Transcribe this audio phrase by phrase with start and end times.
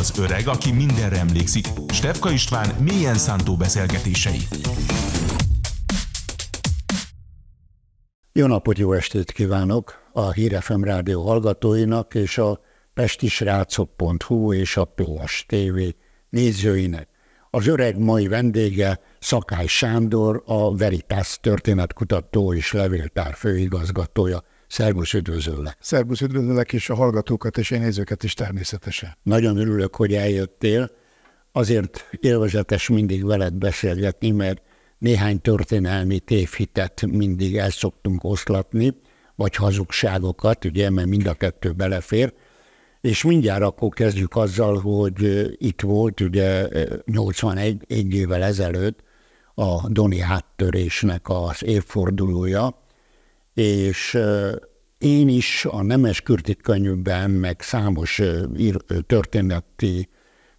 [0.00, 1.66] Az öreg, aki mindenre emlékszik.
[1.92, 4.38] Stefka István mélyen szántó beszélgetései.
[8.32, 12.60] Jó napot, jó estét kívánok a Hírefem Rádió hallgatóinak és a
[12.94, 15.78] pestisrácok.hu és a PS TV
[16.28, 17.08] nézőinek.
[17.50, 24.42] Az öreg mai vendége Szakály Sándor, a Veritas történetkutató és levéltár főigazgatója.
[24.70, 25.76] Szervusz, üdvözöllek!
[25.80, 29.16] Szervusz, üdvözöllek, és a hallgatókat és a nézőket is természetesen.
[29.22, 30.90] Nagyon örülök, hogy eljöttél.
[31.52, 34.62] Azért élvezetes mindig veled beszélgetni, mert
[34.98, 38.96] néhány történelmi tévhitet mindig el szoktunk oszlatni,
[39.34, 42.32] vagy hazugságokat, ugye, mert mind a kettő belefér.
[43.00, 46.68] És mindjárt akkor kezdjük azzal, hogy itt volt ugye
[47.04, 49.02] 81 egy évvel ezelőtt
[49.54, 52.78] a Doni áttörésnek az évfordulója,
[53.54, 54.18] és
[55.00, 58.22] én is a Nemes Kürtit könyvben, meg számos
[59.06, 60.08] történeti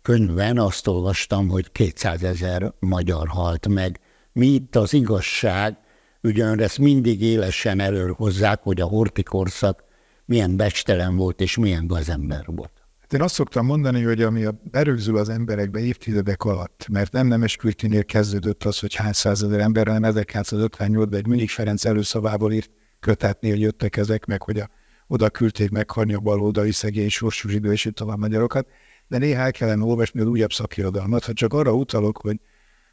[0.02, 4.00] könyvben azt olvastam, hogy 200 ezer magyar halt meg.
[4.34, 5.78] Mi itt az igazság,
[6.24, 9.84] ugyan ezt mindig élesen előhozzák, hogy a hortikorszak
[10.26, 12.72] milyen becstelen volt és milyen gazember volt.
[13.00, 17.28] Hát én azt szoktam mondani, hogy ami a berögzül az emberekbe évtizedek alatt, mert nem
[17.28, 22.70] Nemes Kürtinél kezdődött az, hogy hány százezer ember, hanem 1958-ban egy Münich Ferenc előszavából írt
[23.02, 24.70] kötetnél jöttek ezek, meg hogy a,
[25.08, 28.68] oda küldték meghalni a baloldali szegény sorsú zsidó és tovább magyarokat,
[29.08, 31.26] de néha el kellene olvasni az újabb szakirodalmat.
[31.26, 32.40] Ha csak arra utalok, hogy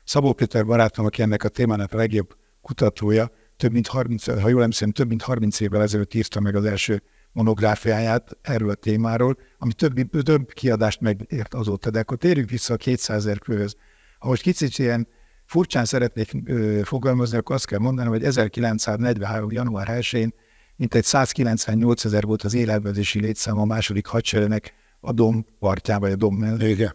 [0.04, 4.60] Szabó Péter barátom, aki ennek a témának a legjobb kutatója, több mint 30, ha jól
[4.60, 9.72] emlékszem, több mint 30 évvel ezelőtt írta meg az első monográfiáját erről a témáról, ami
[9.72, 11.90] több, több kiadást megért azóta.
[11.90, 13.76] De akkor térjünk vissza a 200 ezer főhöz.
[14.18, 15.08] Most kicsit ilyen
[15.48, 19.52] furcsán szeretnék ö, fogalmazni, akkor azt kell mondanom, hogy 1943.
[19.52, 20.34] január 1-én
[20.76, 26.16] mintegy 198 ezer volt az életvezési létszám a második hadseregnek a dom partján, vagy a
[26.16, 26.70] dom mellé.
[26.70, 26.94] Igen.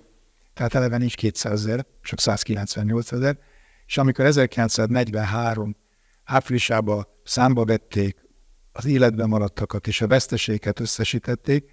[0.53, 3.37] Tehát eleve nincs 200 ezer, csak 198 ezer.
[3.85, 5.75] És amikor 1943
[6.23, 8.17] áprilisában számba vették
[8.71, 11.69] az életben maradtakat és a veszteséget összesítették,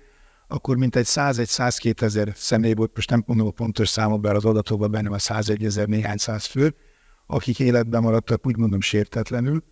[0.51, 4.91] akkor mintegy 101-102 ezer személy volt, most nem mondom a pontos számot, bár az adatokban
[4.91, 6.75] benne van 101 ezer néhány száz fő,
[7.27, 9.63] akik életben maradtak, úgy mondom sértetlenül,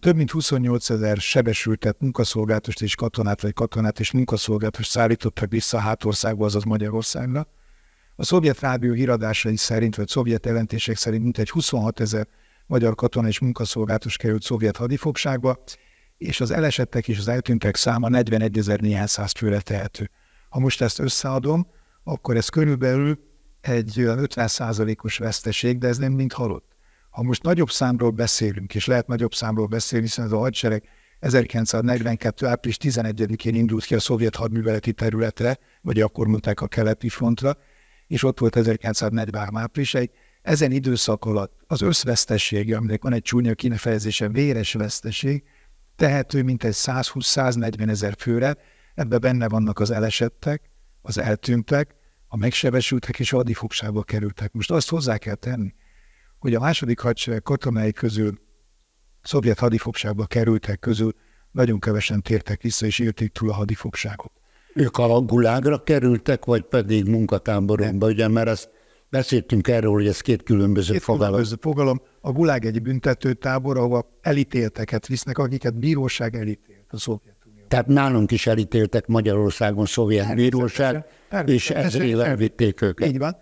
[0.00, 5.80] több mint 28 ezer sebesültet munkaszolgálatost és katonát, vagy katonát és munkaszolgálatost szállítottak vissza a
[5.80, 7.46] hátországba, azaz Magyarországra.
[8.16, 12.28] A szovjet rádió híradásai szerint, vagy szovjet jelentések szerint mintegy 26 ezer
[12.66, 15.62] magyar katona és munkaszolgálatos került szovjet hadifogságba,
[16.18, 20.10] és az elesettek és az eltűntek száma 41 ezer néhány száz főre tehető.
[20.48, 21.66] Ha most ezt összeadom,
[22.04, 23.18] akkor ez körülbelül
[23.60, 26.76] egy 50% os veszteség, de ez nem mind halott.
[27.10, 30.82] Ha most nagyobb számról beszélünk, és lehet nagyobb számról beszélni, hiszen ez a hadsereg
[31.20, 32.46] 1942.
[32.46, 37.56] április 11-én indult ki a szovjet hadműveleti területre, vagy akkor mondták a keleti frontra,
[38.06, 40.10] és ott volt 1943 áprilisig.
[40.42, 45.44] Ezen időszak alatt az összvesztessége, aminek van egy csúnya kinefejezése, véres veszteség,
[45.98, 48.56] tehető mintegy 120-140 ezer főre,
[48.94, 50.70] ebbe benne vannak az elesettek,
[51.02, 51.94] az eltűntek,
[52.28, 54.52] a megsebesültek és a hadifogságba kerültek.
[54.52, 55.74] Most azt hozzá kell tenni,
[56.38, 58.38] hogy a második hadsereg katonái közül
[59.22, 61.12] szovjet hadifogságba kerültek közül
[61.50, 64.32] nagyon kevesen tértek vissza, és élték túl a hadifogságot.
[64.74, 68.70] Ők a gulágra kerültek, vagy pedig munkatáborokba, ugye, mert ezt
[69.10, 71.28] beszéltünk erről, hogy ez két különböző két fogalom.
[71.28, 72.02] Különböző fogalom.
[72.20, 77.64] A gulág egy büntetőtábor, ahova elítélteket visznek, akiket bíróság elítélt a Szovjetunió.
[77.68, 81.04] Tehát nálunk is elítéltek Magyarországon szovjet bíróság,
[81.44, 83.08] és ezért elvitték őket.
[83.08, 83.36] Így van.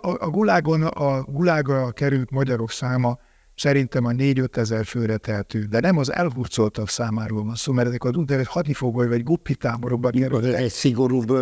[0.00, 3.18] A, a gulágon, a gulágra került magyarok száma
[3.54, 8.04] szerintem a 4-5 ezer főre tehető, de nem az elhurcoltak számáról van szó, mert ezek
[8.04, 10.54] az úgynevezett hadifogoly vagy guppi táborokban kerültek.
[10.54, 11.32] Egy szigorúbb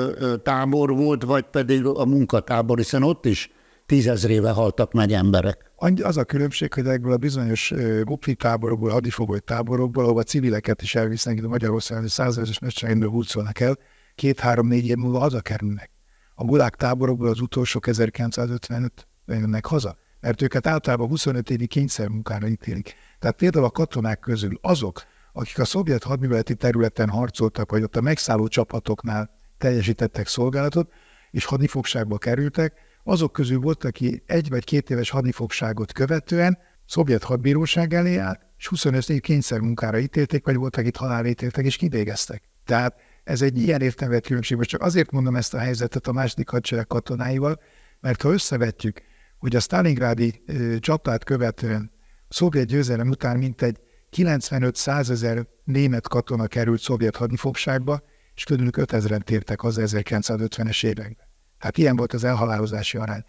[0.43, 3.51] tábor volt, vagy pedig a munkatábor, hiszen ott is
[3.87, 5.73] tízezrével haltak meg emberek.
[6.03, 10.95] Az a különbség, hogy ebből a bizonyos guppi táborokból, hadifogoly táborokból, ahol a civileket is
[10.95, 13.79] elvisznek, a Magyarországon százezres nagyságrendből hurcolnak el,
[14.15, 15.91] két-három-négy év múlva hazakerülnek.
[16.35, 22.95] A gulág táborokból az utolsók 1955 jönnek haza mert őket általában 25 évi kényszermunkára ítélik.
[23.19, 28.01] Tehát például a katonák közül azok, akik a szovjet hadműveleti területen harcoltak, vagy ott a
[28.01, 30.93] megszálló csapatoknál teljesítettek szolgálatot,
[31.31, 32.75] és hadifogságba kerültek,
[33.05, 38.67] azok közül volt, aki egy vagy két éves hadifogságot követően szovjet hadbíróság elé állt, és
[38.67, 42.43] 25 év kényszermunkára ítélték, vagy voltak itt halálítéltek, és kivégeztek.
[42.65, 44.57] Tehát ez egy ilyen értelmet különbség.
[44.57, 47.61] Most csak azért mondom ezt a helyzetet a második hadsereg katonáival,
[48.01, 49.03] mert ha összevetjük
[49.39, 50.43] hogy a Stalingrádi
[50.79, 51.91] csatát követően
[52.29, 53.81] szovjet győzelem után mintegy
[54.17, 58.03] 95-100 ezer német katona került szovjet hadifogságba,
[58.35, 61.27] és közülük 5000-en tértek haza 1950-es években.
[61.59, 63.25] Tehát ilyen volt az elhalálozási arány.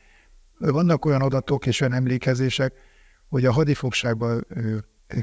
[0.58, 2.74] Vannak olyan adatok és olyan emlékezések,
[3.30, 4.48] hogy a hadifogságban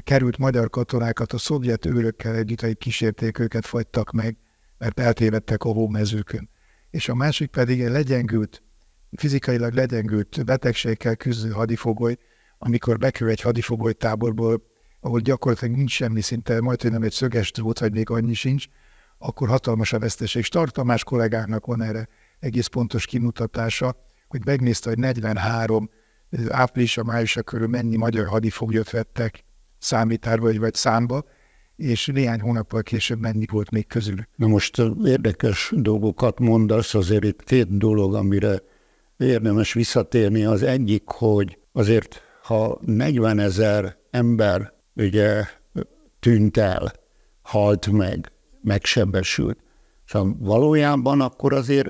[0.03, 4.37] került magyar katonákat a szovjet őrökkel együtt, kísérték őket, fagytak meg,
[4.77, 6.49] mert eltévedtek a hómezőkön.
[6.89, 8.63] És a másik pedig egy legyengült,
[9.17, 12.17] fizikailag legyengült betegségkel küzdő hadifogoly,
[12.57, 14.61] amikor bekerül egy hadifogoly táborból,
[14.99, 18.65] ahol gyakorlatilag nincs semmi, szinte majd, hogy nem egy szöges drót, vagy még annyi sincs,
[19.17, 20.43] akkor hatalmas a veszteség.
[20.43, 22.07] Startamás kollégáknak van erre
[22.39, 23.95] egész pontos kimutatása,
[24.27, 25.89] hogy megnézte, hogy 43
[26.49, 29.43] április, május körül mennyi magyar hadifoglyot vettek
[29.77, 31.25] számítárba vagy, vagy számba,
[31.75, 34.27] és néhány hónappal később mennyi volt még közül.
[34.35, 38.61] Na most érdekes dolgokat mondasz, azért itt két dolog, amire
[39.17, 40.43] érdemes visszatérni.
[40.43, 45.43] Az egyik, hogy azért ha 40 ezer ember ugye
[46.19, 46.93] tűnt el,
[47.41, 48.31] halt meg,
[48.61, 49.57] megsebesült,
[50.07, 51.89] Szóval valójában akkor azért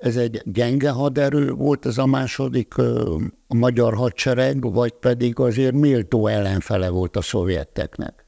[0.00, 2.78] ez egy gyenge haderő volt ez a második
[3.46, 8.26] a magyar hadsereg, vagy pedig azért méltó ellenfele volt a szovjeteknek?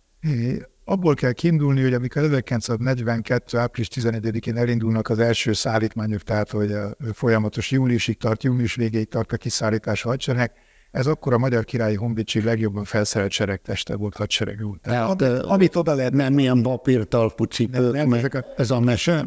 [0.91, 3.59] Abból kell kiindulni, hogy amikor 1942.
[3.59, 9.33] április 11-én elindulnak az első szállítmányok, tehát hogy a folyamatos júliusig tart, június végéig tart
[9.33, 10.53] a kiszállítás a hadsereg,
[10.91, 14.87] ez akkor a Magyar Királyi Honvédség legjobban felszerelt seregteste volt hadsereg út.
[14.87, 16.13] Hát, amit oda lehet...
[16.13, 19.27] Nem milyen papírtalpú cipő, nem, nem, a, ez a mese?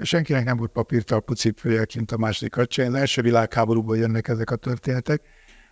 [0.00, 2.92] Senkinek nem volt papírtalpú cipője kint a második hadsereg.
[2.92, 5.22] Az első világháborúban jönnek ezek a történetek.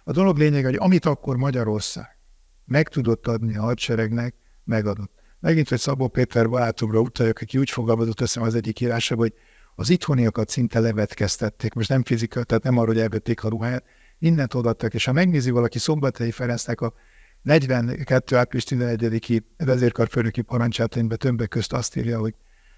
[0.05, 2.17] A dolog lényeg, hogy amit akkor Magyarország
[2.65, 5.22] meg tudott adni a hadseregnek, megadott.
[5.43, 9.35] Megint, hogy Szabó Péter barátomra utaljak, aki úgy fogalmazott eszem az egyik írásában, hogy
[9.75, 13.85] az itthoniakat szinte levetkeztették, most nem fizika, tehát nem arra, hogy elvették a ruháját,
[14.19, 16.95] mindent odaadtak, és ha megnézi valaki Szombathelyi Ferencnek a
[17.43, 18.37] 42.
[18.37, 22.35] április 11-i vezérkarfőnöki parancsát, amiben többek közt azt írja, hogy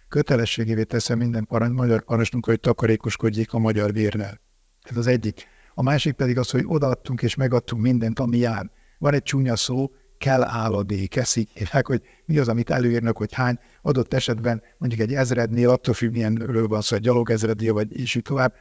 [0.09, 4.41] kötelességévé teszem minden parancs, magyar parancsnunk, hogy takarékoskodjék a magyar vérnel.
[4.83, 5.47] Ez az egyik.
[5.75, 8.71] A másik pedig az, hogy odaadtunk és megadtunk mindent, ami jár.
[8.99, 9.91] Van egy csúnya szó,
[10.25, 15.15] kell álladék, eszik, hívják, hogy mi az, amit előírnak, hogy hány adott esetben mondjuk egy
[15.15, 18.55] ezrednél, attól függ, milyenről van szó, egy gyalog ezrednél, vagy és így tovább,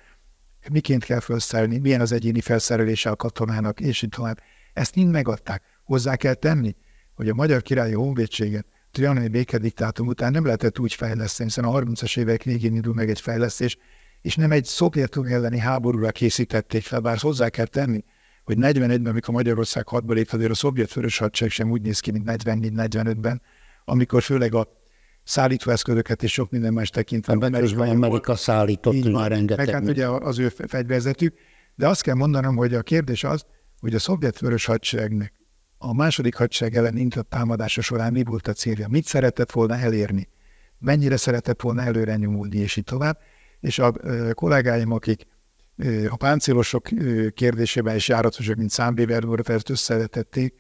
[0.72, 4.40] miként kell felszerelni, milyen az egyéni felszerelése a katonának, és így tovább.
[4.74, 5.64] Ezt mind megadták.
[5.84, 6.76] Hozzá kell tenni,
[7.16, 12.18] hogy a Magyar Királyi Honvédséget Trianoni békediktátum után nem lehetett úgy fejleszteni, hiszen a 30-as
[12.18, 13.78] évek végén indul meg egy fejlesztés,
[14.22, 18.04] és nem egy Szovjetunió elleni háborúra készítették fel, bár hozzá kell tenni,
[18.44, 22.12] hogy 41-ben, amikor Magyarország hadba lép, azért a szovjet vörös hadsereg sem úgy néz ki,
[22.12, 23.42] mint 44-45-ben,
[23.86, 24.68] amikor főleg a
[25.24, 27.36] szállítóeszközöket és sok minden más tekintve.
[27.36, 29.66] Mert közben Amerika szállított így már rengeteg.
[29.66, 31.36] Meg hát ugye az ő fegyverzetük.
[31.76, 33.46] De azt kell mondanom, hogy a kérdés az,
[33.80, 35.34] hogy a szovjet vörös hadseregnek
[35.78, 38.88] a második hadsereg ellen indított támadása során mi volt a célja?
[38.88, 40.30] Mit szeretett volna elérni?
[40.80, 43.18] Mennyire szeretett volna előre nyomulni, és így tovább.
[43.60, 43.94] És a
[44.34, 45.26] kollégáim, akik
[46.10, 46.88] a páncélosok
[47.34, 50.54] kérdésében is járatosak, mint Számbéver úr, ezt összevetették,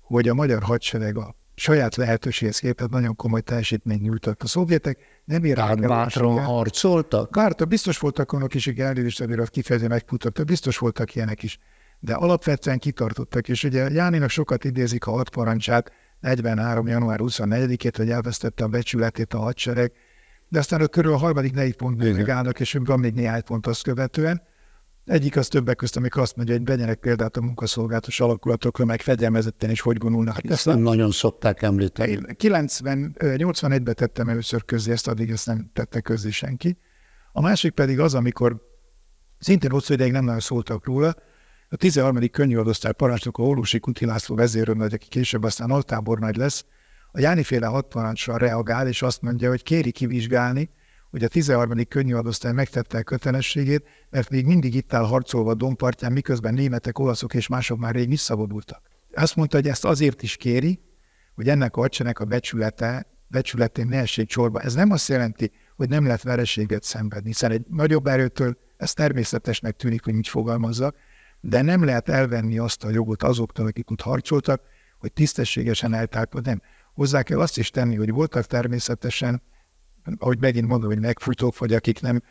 [0.00, 4.42] hogy a magyar hadsereg a saját lehetőséghez képest nagyon komoly teljesítményt nyújtott.
[4.42, 5.88] A szovjetek nem értek el.
[5.88, 7.30] bátran harcoltak?
[7.30, 11.58] Bárta, biztos voltak olyanok is, hogy elnézést azért kifejezően megfutott, biztos voltak ilyenek is.
[12.00, 16.86] De alapvetően kitartottak, és ugye Jáninak sokat idézik a hat parancsát, 43.
[16.86, 19.92] január 24-ét, hogy elvesztette a becsületét a hadsereg,
[20.48, 23.82] de aztán a körül a harmadik negy pont megállnak, és van még néhány pont azt
[23.82, 24.42] követően,
[25.08, 29.70] egyik az többek között, amikor azt mondja, hogy begyenek példát a munkaszolgálatos alakulatokra, meg fegyelmezetten
[29.70, 30.34] is hogy vonulnak.
[30.34, 32.34] Hát ezt nem nagyon szokták említeni.
[32.36, 36.78] 90, 81-ben tettem először közé, ezt addig ezt nem tette közé senki.
[37.32, 38.62] A másik pedig az, amikor
[39.38, 41.14] szintén hosszú ideig nem nagyon szóltak róla,
[41.70, 42.30] a 13.
[42.30, 46.64] könnyűadosztály parancsnok a Orvosi Kuti László vezérőrnagy, aki később aztán altábornagy lesz,
[47.12, 50.70] a Jáni féle hat parancsra reagál, és azt mondja, hogy kéri kivizsgálni,
[51.10, 51.84] hogy a 13.
[51.88, 57.34] könnyűadosztály megtette a kötelességét, mert még mindig itt áll harcolva a dompartján, miközben németek, olaszok
[57.34, 58.82] és mások már rég visszavonultak.
[59.14, 60.80] Azt mondta, hogy ezt azért is kéri,
[61.34, 64.60] hogy ennek a hadsenek a becsülete, becsületén ne essék csorba.
[64.60, 69.76] Ez nem azt jelenti, hogy nem lehet vereséget szenvedni, hiszen egy nagyobb erőtől ez természetesnek
[69.76, 70.94] tűnik, hogy így fogalmazza,
[71.40, 74.62] de nem lehet elvenni azt a jogot azoktól, akik ott harcoltak,
[74.98, 76.46] hogy tisztességesen eltálkodnak.
[76.46, 76.62] Nem.
[76.94, 79.42] Hozzá kell azt is tenni, hogy voltak természetesen
[80.18, 82.22] ahogy megint mondom, hogy megfújtók, vagy akik nem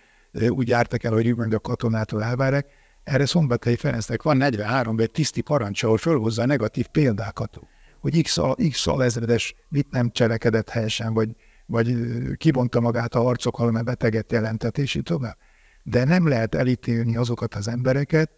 [0.50, 2.67] úgy jártak el, hogy úgymond a katonától elvárják,
[3.03, 7.60] erre Szombathelyi Ferencnek van 43 egy tiszti parancs, ahol fölhozza a negatív példákat,
[8.00, 11.29] hogy X, X alezredes mit nem cselekedett helyesen, vagy,
[11.65, 11.96] vagy
[12.38, 15.38] kibonta magát a harcok, mert beteget jelentett, és így tovább.
[15.84, 18.31] De nem lehet elítélni azokat az embereket,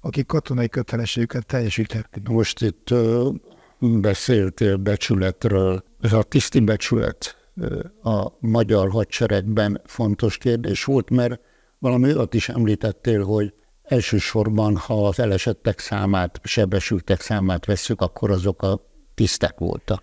[0.00, 2.28] akik katonai kötelességüket teljesítették.
[2.28, 2.94] Most itt
[3.80, 5.84] beszéltél becsületről.
[6.00, 7.45] Ez a tiszti becsület
[8.02, 11.40] a magyar hadseregben fontos kérdés volt, mert
[11.78, 18.62] Valami olyat is említettél, hogy elsősorban, ha az elesettek számát, sebesültek számát vesszük, akkor azok
[18.62, 18.80] a
[19.14, 20.02] tisztek voltak.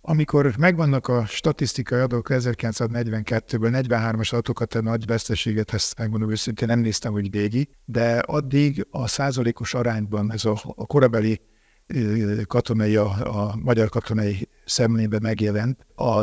[0.00, 6.78] Amikor megvannak a statisztikai adatok 1942-ből, 43-as adatokat, a nagy veszteséget, ezt megmondom őszintén, nem
[6.78, 11.40] néztem, hogy végig, de addig a százalékos arányban ez a, a korabeli
[12.46, 15.86] katonai, a, a magyar katonai szemlében megjelent.
[15.96, 16.22] A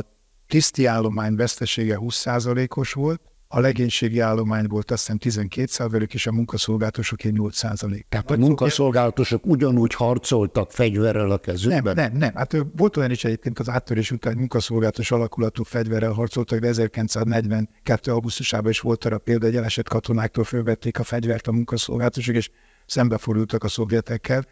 [0.52, 6.32] tiszti állomány vesztesége 20%-os volt, a legénységi állomány volt azt hiszem 12 százalék, és a
[6.32, 8.06] munkaszolgálatosok 8 százalék.
[8.10, 11.84] Tehát a munkaszolgálatosok ugyanúgy harcoltak fegyverrel a kezükben?
[11.84, 12.36] Nem, nem, nem.
[12.36, 18.12] Hát volt olyan is egyébként az áttörés után munkaszolgálatos alakulatú fegyverrel harcoltak, de 1942.
[18.12, 22.50] augusztusában is volt arra példa, hogy elesett katonáktól fölvették a fegyvert a munkaszolgálatosok, és
[22.86, 24.46] szembefordultak a szovjetekkel.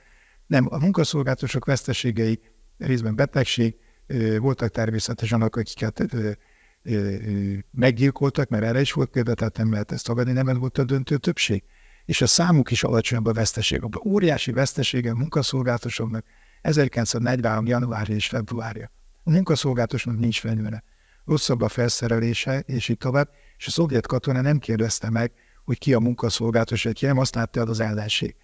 [0.47, 2.39] Nem, a munkaszolgálatosok veszteségei
[2.77, 3.75] részben betegség,
[4.39, 6.03] voltak természetesen, akiket
[7.71, 11.17] meggyilkoltak, mert erre is volt példa, tehát nem lehet ezt tagadni, nem volt a döntő
[11.17, 11.63] többség.
[12.05, 13.83] És a számuk is alacsonyabb a veszteség.
[13.83, 16.25] A óriási vesztesége a munkaszolgálatosoknak
[16.61, 17.65] 1943.
[17.65, 18.91] januárja és februárja.
[19.23, 20.83] A munkaszolgálatosnak nincs fegyvere.
[21.25, 23.29] Rosszabb a felszerelése, és így tovább.
[23.57, 25.31] És a szovjet katona nem kérdezte meg,
[25.65, 28.35] hogy ki a munkaszolgálatos, vagy ki nem, azt látta az ellenség.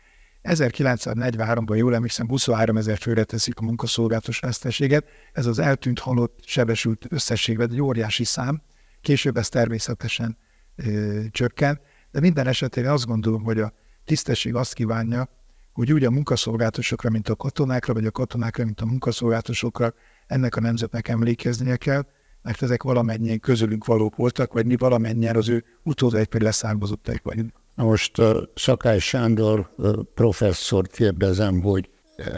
[0.46, 5.06] 1943-ban, jól emlékszem, 23 ezer főre teszik a munkaszolgálatos veszteséget.
[5.34, 8.62] Ez az eltűnt, halott, sebesült összességben egy óriási szám.
[9.02, 10.38] Később ez természetesen
[10.76, 11.80] ö, csökken,
[12.12, 13.74] de minden esetén azt gondolom, hogy a
[14.06, 15.30] tisztesség azt kívánja,
[15.74, 19.94] hogy úgy a munkaszolgálatosokra, mint a katonákra, vagy a katonákra, mint a munkaszolgálatosokra
[20.28, 22.06] ennek a nemzetnek emlékeznie kell,
[22.42, 27.65] mert ezek valamennyien közülünk valók voltak, vagy mi valamennyien az ő utódaik leszármazottaik vagyunk.
[27.76, 28.22] Most
[28.56, 29.76] Szakály Sándor
[30.14, 31.90] professzort kérdezem, hogy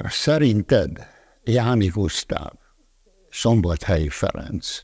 [0.03, 1.08] szerinted
[1.44, 2.51] Jáni Gusztáv,
[3.29, 4.82] Szombathelyi Ferenc,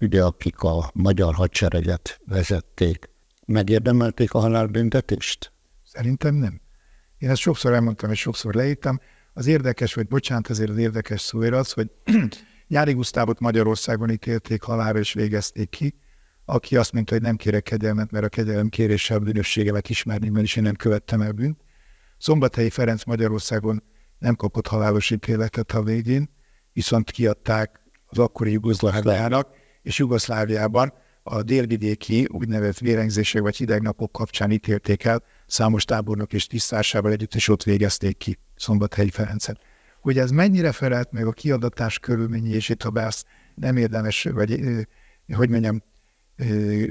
[0.00, 3.10] ugye akik a magyar hadsereget vezették,
[3.46, 5.52] megérdemelték a halálbüntetést?
[5.84, 6.60] Szerintem nem.
[7.18, 9.00] Én ezt sokszor elmondtam, és sokszor leírtam.
[9.32, 11.90] Az érdekes, vagy bocsánat, azért az érdekes szó az, hogy
[12.68, 15.94] Jári Gusztávot Magyarországon ítélték halálra és végezték ki,
[16.48, 20.44] aki azt mondta, hogy nem kérek kegyelmet, mert a kegyelem kéréssel a bűnösségemet ismerni, mert
[20.44, 21.60] is én nem követtem el bűnt.
[22.18, 23.82] Szombathelyi Ferenc Magyarországon
[24.18, 26.30] nem kapott halálos ítéletet a végén,
[26.72, 29.48] viszont kiadták az akkori Jugoszláviának,
[29.82, 37.10] és Jugoszláviában a délvidéki úgynevezett vérengzések vagy hidegnapok kapcsán ítélték el számos tábornok és tisztásával
[37.12, 39.60] együtt, és ott végezték ki Szombathelyi Ferencet.
[40.00, 43.10] Hogy ez mennyire felelt meg a kiadatás körülményi, és itt ha
[43.54, 44.60] nem érdemes, vagy
[45.32, 45.82] hogy mondjam,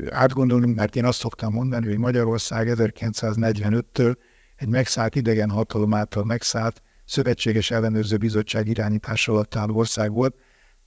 [0.10, 4.16] átgondolni, mert én azt szoktam mondani, hogy Magyarország 1945-től
[4.56, 10.36] egy megszállt idegen hatalom által megszállt szövetséges ellenőrző bizottság irányítása alatt álló ország volt,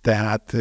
[0.00, 0.56] tehát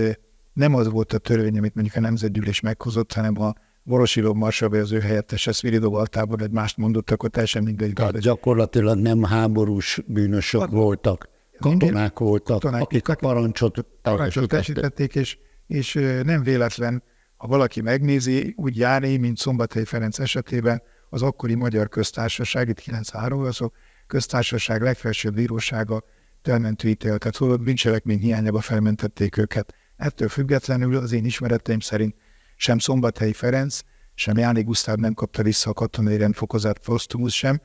[0.54, 4.80] nem az volt a törvény, amit mondjuk a Nemzetgyűlés meghozott, hanem a Vorosilov Marsa, vagy
[4.80, 7.94] az ő helyettese Sviridov Altában egy mást mondott, akkor teljesen mindegy.
[7.94, 15.38] Tehát gyakorlatilag nem háborús bűnösök a, voltak, katonák voltak, katonák, akik a parancsot, parancsot és,
[15.68, 17.04] és nem véletlen
[17.38, 23.52] ha valaki megnézi, úgy járni, mint Szombathely Ferenc esetében, az akkori Magyar Köztársaság, itt 93
[23.52, 23.72] szó,
[24.08, 26.04] köztársaság legfelsőbb bírósága
[26.42, 29.74] felmentő ítéletet szóval bűncselekmény hiányába felmentették őket.
[29.98, 32.16] Ettől függetlenül az én ismereteim szerint
[32.56, 33.80] sem Szombathelyi Ferenc,
[34.16, 37.62] sem Jáni Gusztáv nem kapta vissza a katonai rendfokozat posztumusz sem,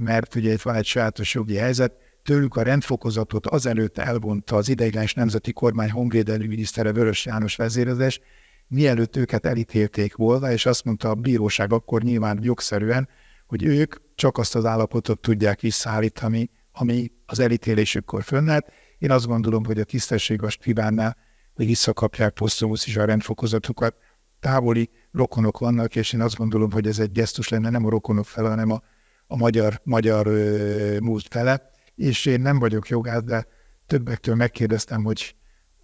[0.00, 1.92] mert ugye itt van egy sajátos jogi helyzet,
[2.22, 8.20] tőlük a rendfokozatot azelőtt elvonta az ideiglenes nemzeti kormány honvédelmi minisztere Vörös János vezérezés,
[8.68, 13.08] mielőtt őket elítélték volna, és azt mondta a bíróság akkor nyilván jogszerűen,
[13.46, 18.72] hogy ők csak azt az állapotot tudják visszaállítani, ami az elítélésükkor fönnállt.
[18.98, 21.16] Én azt gondolom, hogy a tisztesség azt kívánnál,
[21.54, 23.96] hogy visszakapják posztumusz is a rendfokozatukat.
[24.40, 28.26] Távoli rokonok vannak, és én azt gondolom, hogy ez egy gesztus lenne nem a rokonok
[28.26, 28.82] fele, hanem a,
[29.26, 31.70] a magyar, magyar ö, múlt fele.
[31.94, 33.46] És én nem vagyok jogász, de
[33.86, 35.36] többektől megkérdeztem, hogy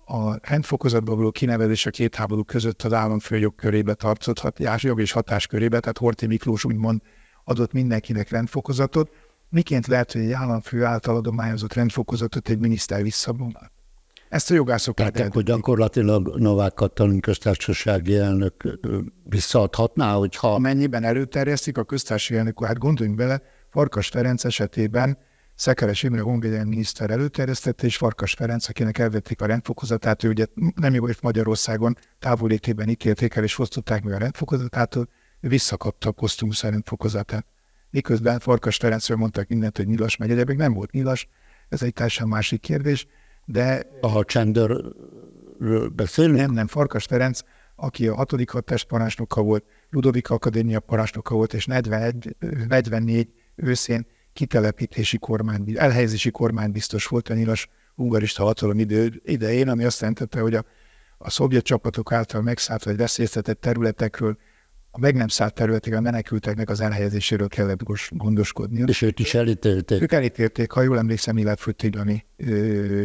[0.04, 5.80] a rendfokozatban való kinevezés a két háború között az államfő jogkörébe tartozhat, jog és hatáskörébe,
[5.80, 7.00] tehát Horthy Miklós úgymond
[7.44, 9.10] adott mindenkinek rendfokozatot,
[9.48, 13.70] miként lehet, hogy egy államfő által adományozott rendfokozatot egy miniszter visszavonal?
[14.28, 18.78] Ezt a jogászok Tehát akkor gyakorlatilag Novák Katalin köztársasági elnök
[19.24, 20.54] visszaadhatná, hogyha...
[20.54, 25.18] Amennyiben előterjesztik a köztársasági elnök, hát gondoljunk bele, Farkas Ferenc esetében
[25.54, 30.94] Szekeres Imre honvédelmi miniszter előterjesztette, és Farkas Ferenc, akinek elvették a rendfokozatát, ő ugye nem
[30.94, 35.08] jó, hogy Magyarországon távolétében ítélték el, és fosztották meg a rendfokozatát, ő
[35.40, 37.46] visszakapta a posztumusz rendfokozatát.
[37.90, 41.28] Miközben Farkas Ferencről mondtak mindent, hogy nyilas megy, egyébként nem volt nyilas,
[41.68, 43.06] ez egy teljesen másik kérdés,
[43.44, 43.86] de...
[44.00, 46.36] A csendőrről beszélünk?
[46.36, 47.40] Nem, nem, Farkas Ferenc,
[47.76, 52.36] aki a hatodik hadtestparancsnoka volt, Ludovika Akadémia parancsnoka volt, és 41,
[52.68, 60.00] 44 őszén kitelepítési kormány, elhelyezési kormánybiztos volt a nyilas hungarista hatalom idő, idején, ami azt
[60.00, 60.64] jelentette, hogy a,
[61.18, 64.36] a szovjet csapatok által megszállt vagy veszélyeztetett területekről
[64.94, 68.84] a meg nem szállt területekre menekülteknek az elhelyezéséről kellett gondoskodni.
[68.86, 70.02] És őt is elítélték.
[70.02, 72.26] Ők elítélték, ha jól emlékszem, életfogytiglani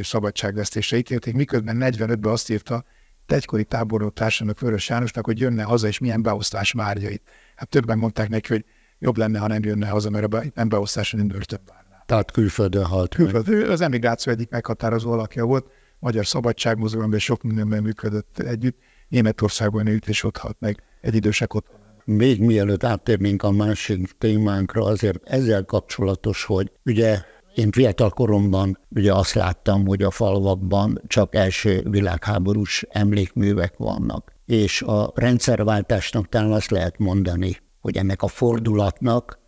[0.02, 2.86] szabadságvesztésre ítélték, miközben 45-ben azt írta
[3.26, 7.10] egykori tábornok társának Vörös Jánosnak, hogy jönne haza, és milyen beosztás várja
[7.56, 8.66] Hát többen mondták neki, hogy
[9.00, 12.04] jobb lenne, ha nem jönne haza, mert a nem beosztás, hanem börtön várná.
[12.06, 13.70] Tehát külföldön halt Külföld, meg.
[13.70, 15.66] Az emigráció egyik meghatározó alakja volt,
[16.00, 18.78] Magyar Szabadságmozgalomban sok mindenben működött együtt,
[19.08, 21.66] Németországban ült és ott halt meg egy idősek ott.
[22.06, 27.22] Még mielőtt áttérnénk a másik témánkra, azért ezzel kapcsolatos, hogy ugye
[27.56, 34.34] én fiatal koromban ugye azt láttam, hogy a falvakban csak első világháborús emlékművek vannak.
[34.46, 37.58] És a rendszerváltásnak talán azt lehet mondani,
[37.88, 39.40] hogy ennek a fordulatnak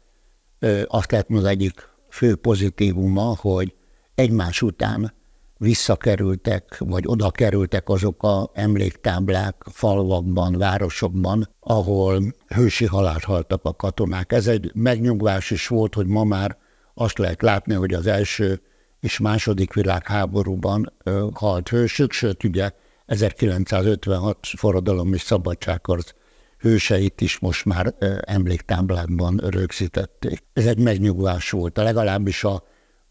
[0.85, 3.75] azt lehet mondani egyik fő pozitívuma, hogy
[4.15, 5.13] egymás után
[5.57, 14.31] visszakerültek, vagy oda kerültek azok a emléktáblák falvakban, városokban, ahol hősi halált haltak a katonák.
[14.31, 16.57] Ez egy megnyugvás is volt, hogy ma már
[16.93, 18.61] azt lehet látni, hogy az első
[18.99, 20.93] és második világháborúban
[21.33, 22.71] halt hősök, sőt ugye
[23.05, 26.11] 1956 forradalom és szabadságharc
[26.59, 30.43] hőseit is most már emléktáblákban rögzítették.
[30.53, 32.63] Ez egy megnyugvás volt, legalábbis a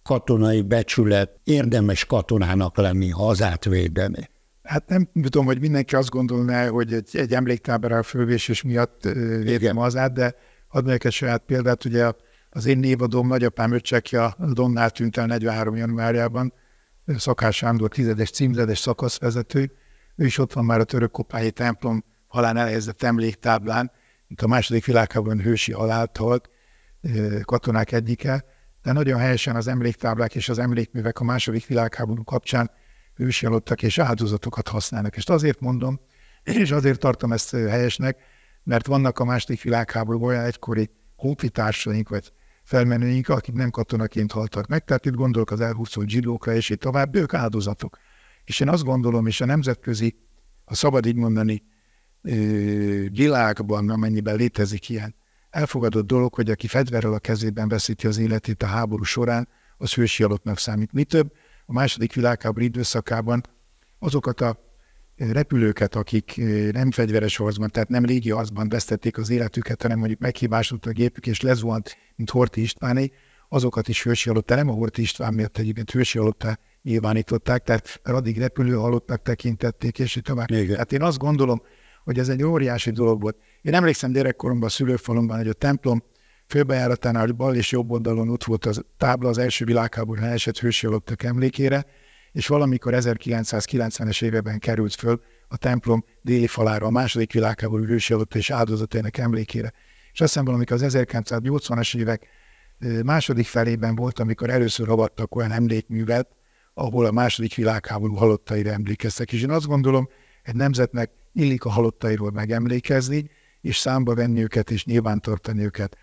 [0.02, 4.30] katonai becsület érdemes katonának lenni, hazát védeni.
[4.62, 9.02] Hát nem tudom, hogy mindenki azt gondolná, hogy egy, egy emléktáblára fölvésés miatt
[9.42, 10.34] védem hazát, de
[10.68, 12.12] hadd mondjak egy saját példát, ugye
[12.50, 15.76] az én névadóm nagyapám öccsekja Donnál tűnt el 43.
[15.76, 16.52] januárjában,
[17.06, 19.72] Szakás Sándor tizedes címzedes szakaszvezető,
[20.16, 23.90] ő is ott van már a török kopályi templom halán elhelyezett emléktáblán,
[24.26, 26.50] mint a második világháborúban hősi halált halt,
[27.42, 28.44] katonák egyike,
[28.82, 32.70] de nagyon helyesen az emléktáblák és az emlékművek a második világháború kapcsán
[33.16, 35.16] ősjelottak és áldozatokat használnak.
[35.16, 36.00] És azért mondom,
[36.42, 38.18] és azért tartom ezt helyesnek,
[38.62, 44.84] mert vannak a második világháború olyan egykori honfitársaink, vagy felmenőink, akik nem katonaként haltak meg,
[44.84, 47.98] tehát itt gondolok az elhúzott zsidókra, és itt tovább, ők áldozatok.
[48.44, 50.16] És én azt gondolom, és a nemzetközi,
[50.64, 51.62] ha szabad így mondani,
[53.10, 55.14] világban, amennyiben létezik ilyen
[55.50, 60.22] elfogadott dolog, hogy aki fegyverrel a kezében veszíti az életét a háború során, az hősi
[60.22, 60.92] alottnak számít.
[60.92, 61.32] Mi több,
[61.66, 63.40] a második világháború időszakában
[63.98, 64.66] azokat a
[65.16, 66.40] repülőket, akik
[66.72, 71.26] nem fegyveres harcban, tehát nem légi harcban vesztették az életüket, hanem mondjuk meghibásodott a gépük,
[71.26, 73.10] és lezuhant, mint Horti Istváné,
[73.48, 78.38] azokat is hősi alottá, nem a Horti István miatt egyébként hősi alottá nyilvánították, tehát addig
[78.38, 80.50] repülő halottnak tekintették, és így tovább.
[80.50, 80.66] Igen.
[80.66, 81.62] Tehát én azt gondolom,
[82.08, 83.36] hogy ez egy óriási dolog volt.
[83.62, 86.02] Én emlékszem gyerekkoromban a szülőfalomban, hogy a templom
[86.46, 91.22] főbejáratánál bal és jobb oldalon ott volt az tábla az első világháborúban esett hősi halottak
[91.22, 91.84] emlékére,
[92.32, 98.50] és valamikor 1990-es években került föl a templom déli falára a második világháború hősi és
[98.50, 99.72] áldozatainak emlékére.
[100.12, 102.26] És azt hiszem valamikor az 1980-as évek
[103.04, 106.28] második felében volt, amikor először avattak olyan emlékművet,
[106.74, 109.32] ahol a második világháború halottaira emlékeztek.
[109.32, 110.08] És én azt gondolom,
[110.42, 115.96] egy nemzetnek illik a halottairól megemlékezni, és számba venni őket, és nyilvántartani őket.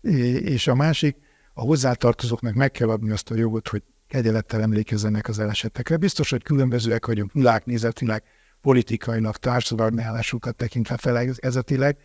[0.00, 1.16] És a másik,
[1.54, 5.96] a hozzátartozóknak meg kell adni azt a jogot, hogy kegyelettel emlékezzenek az elesetekre.
[5.96, 8.22] Biztos, hogy különbözőek vagyunk világnézetileg,
[8.60, 11.96] politikailag, társadalmi állásukat tekintve felezetileg,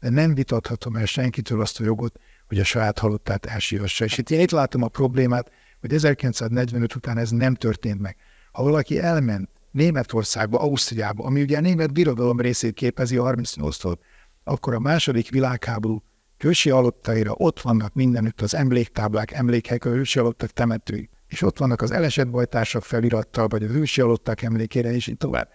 [0.00, 4.04] de nem vitathatom el senkitől azt a jogot, hogy a saját halottát elsírassa.
[4.04, 8.16] És itt én itt látom a problémát, hogy 1945 után ez nem történt meg.
[8.52, 13.96] Ha valaki elment Németországba, Ausztriába, ami ugye a német birodalom részét képezi a 38-tól,
[14.44, 16.02] akkor a második világháború
[16.38, 21.82] hősi alottaira ott vannak mindenütt az emléktáblák, emlékhelyek, a hősi alottak temetői, és ott vannak
[21.82, 25.48] az elesett bajtársak felirattal, vagy a hősi alottak emlékére, és így tovább.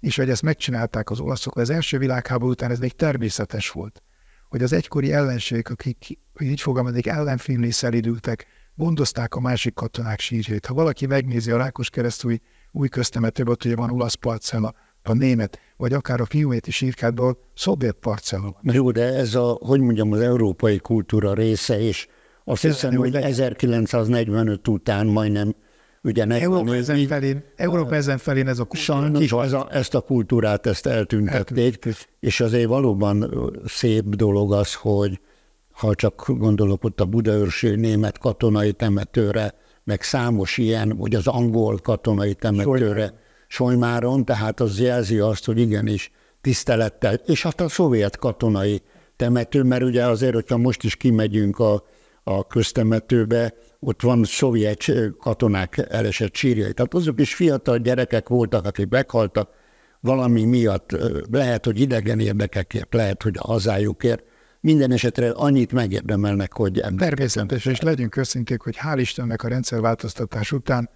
[0.00, 4.02] És hogy ezt megcsinálták az olaszok, az első világháború után ez még természetes volt,
[4.48, 10.66] hogy az egykori ellenségek, akik, hogy így fogalmazik, ellenfémlé szelidültek, gondozták a másik katonák sírjait.
[10.66, 12.40] Ha valaki megnézi a Rákos keresztúj
[12.76, 17.96] új köztemetőben, ott ugye van olasz parcella, a német, vagy akár a fiúméti sírkádból szovjet
[18.00, 18.56] parcella.
[18.62, 22.06] Jó, de ez a, hogy mondjam, az európai kultúra része, és
[22.44, 25.54] azt ez hiszem, hogy 1945 után majdnem
[26.02, 28.98] ugye Európa ezen felén, Európa ezen felén ez a kultúra.
[28.98, 31.88] Sajnos ez a, ezt a kultúrát, ezt eltüntették,
[32.20, 33.32] és azért valóban
[33.66, 35.20] szép dolog az, hogy
[35.72, 39.54] ha csak gondolok ott a budaörsi német katonai temetőre,
[39.86, 43.14] meg számos ilyen, vagy az angol katonai temetőre
[43.48, 48.82] Solymáron, tehát az jelzi azt, hogy igenis tisztelettel, és hát a szovjet katonai
[49.16, 51.84] temető, mert ugye azért, hogyha most is kimegyünk a,
[52.22, 54.84] a köztemetőbe, ott van szovjet
[55.18, 56.72] katonák elesett sírjai.
[56.72, 59.50] Tehát azok is fiatal gyerekek voltak, akik meghaltak
[60.00, 60.96] valami miatt,
[61.30, 64.22] lehet, hogy idegen érdekekért, lehet, hogy a hazájukért,
[64.66, 70.90] minden esetre annyit megérdemelnek, hogy Természetes, és legyünk őszinték, hogy hál' Istennek a rendszerváltoztatás után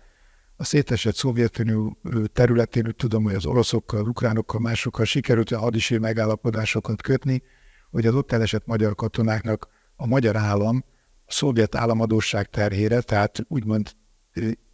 [0.57, 1.99] a szétesett Szovjetunió
[2.33, 7.43] területén, tudom, hogy az oroszokkal, ukránokkal, másokkal sikerült a hadisé megállapodásokat kötni,
[7.91, 10.85] hogy az ott elesett magyar katonáknak a magyar állam
[11.27, 13.91] a szovjet államadóság terhére, tehát úgymond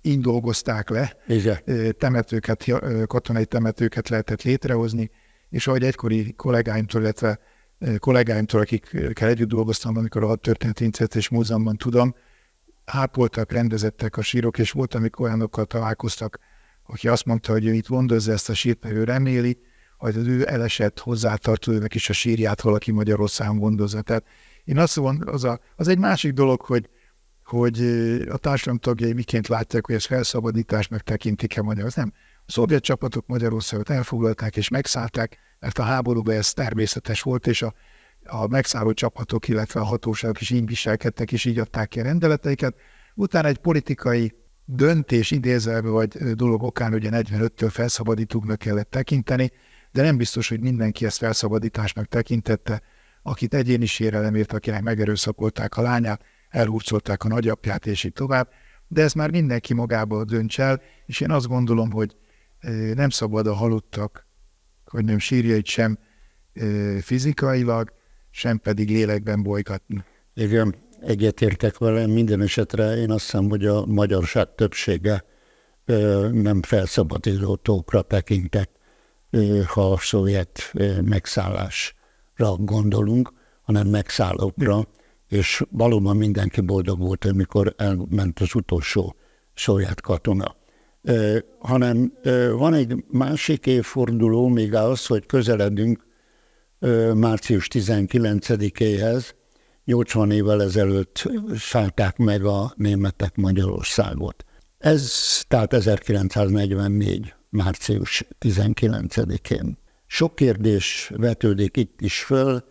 [0.02, 1.59] így dolgozták le, Igen.
[1.98, 2.64] temetőket,
[3.06, 5.11] katonai temetőket lehetett létrehozni,
[5.48, 7.38] és ahogy egykori kollégáimtól, illetve
[7.98, 12.14] kollégáimtól, akikkel együtt dolgoztam, amikor a Hadtörténeti Intézetes Múzeumban tudom,
[12.84, 16.38] ápoltak, rendezettek a sírok, és volt, amikor olyanokkal találkoztak,
[16.86, 19.58] aki azt mondta, hogy ő itt gondozza ezt a sírt, mert ő reméli,
[19.96, 24.02] hogy az ő elesett hozzátartozónak is a sírját valaki Magyarországon gondozza.
[24.02, 24.24] Tehát
[24.64, 26.88] én azt mondom, az, a, az egy másik dolog, hogy,
[27.44, 27.80] hogy
[28.28, 31.84] a társadalom tagjai miként látják, hogy ez felszabadításnak tekintik-e magyar.
[31.84, 32.12] Az nem.
[32.46, 37.74] A szovjet csapatok Magyarországot elfoglalták és megszállták, mert a háborúban ez természetes volt, és a,
[38.24, 42.76] a megszálló csapatok, illetve a hatóságok is így viselkedtek, és így adták ki a rendeleteiket.
[43.14, 49.52] Utána egy politikai döntés idézelve, vagy dolog okán ugye 45-től felszabadítóknak kellett tekinteni,
[49.92, 52.82] de nem biztos, hogy mindenki ezt felszabadításnak tekintette,
[53.22, 58.48] akit egyéni sérelemért, akinek megerőszakolták a lányát, elhurcolták a nagyapját, és így tovább,
[58.88, 62.16] de ez már mindenki magából dönts el, és én azt gondolom, hogy
[62.94, 64.25] nem szabad a halottak,
[64.90, 65.99] hogy nem sírjait sem
[67.01, 67.92] fizikailag,
[68.31, 70.05] sem pedig lélekben bolygatni.
[70.35, 75.25] Igen, egyetértek vele, minden esetre én azt hiszem, hogy a magyarság többsége
[76.33, 78.70] nem felszabadítókra tekintett,
[79.66, 80.72] ha a szovjet
[81.03, 84.88] megszállásra gondolunk, hanem megszállókra,
[85.29, 89.16] és valóban mindenki boldog volt, amikor elment az utolsó
[89.55, 90.57] szovjet katona.
[91.58, 92.12] Hanem
[92.56, 96.06] van egy másik évforduló, még az, hogy közeledünk
[97.14, 99.30] március 19-éhez,
[99.84, 104.44] 80 évvel ezelőtt szállták meg a németek Magyarországot.
[104.78, 107.34] Ez tehát 1944.
[107.50, 109.78] március 19-én.
[110.06, 112.64] Sok kérdés vetődik itt is föl,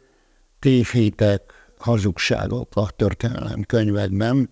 [0.60, 1.42] tévhitek,
[1.78, 4.50] hazugságok a történelem könyvekben,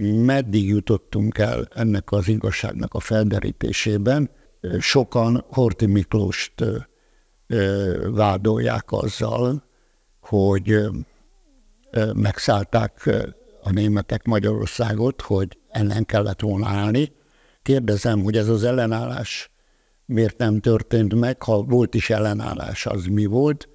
[0.00, 4.30] meddig jutottunk el ennek az igazságnak a felderítésében.
[4.78, 6.64] Sokan Horti Miklóst
[8.10, 9.64] vádolják azzal,
[10.20, 10.88] hogy
[12.14, 13.10] megszállták
[13.62, 17.12] a németek Magyarországot, hogy ellen kellett volna állni.
[17.62, 19.50] Kérdezem, hogy ez az ellenállás
[20.04, 23.68] miért nem történt meg, ha volt is ellenállás, az mi volt.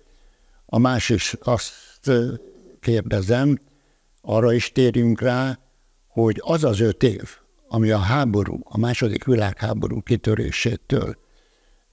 [0.66, 2.12] A másik azt
[2.80, 3.58] kérdezem,
[4.22, 5.60] arra is térjünk rá,
[6.14, 7.30] hogy az az öt év,
[7.68, 11.18] ami a háború, a második világháború kitörésétől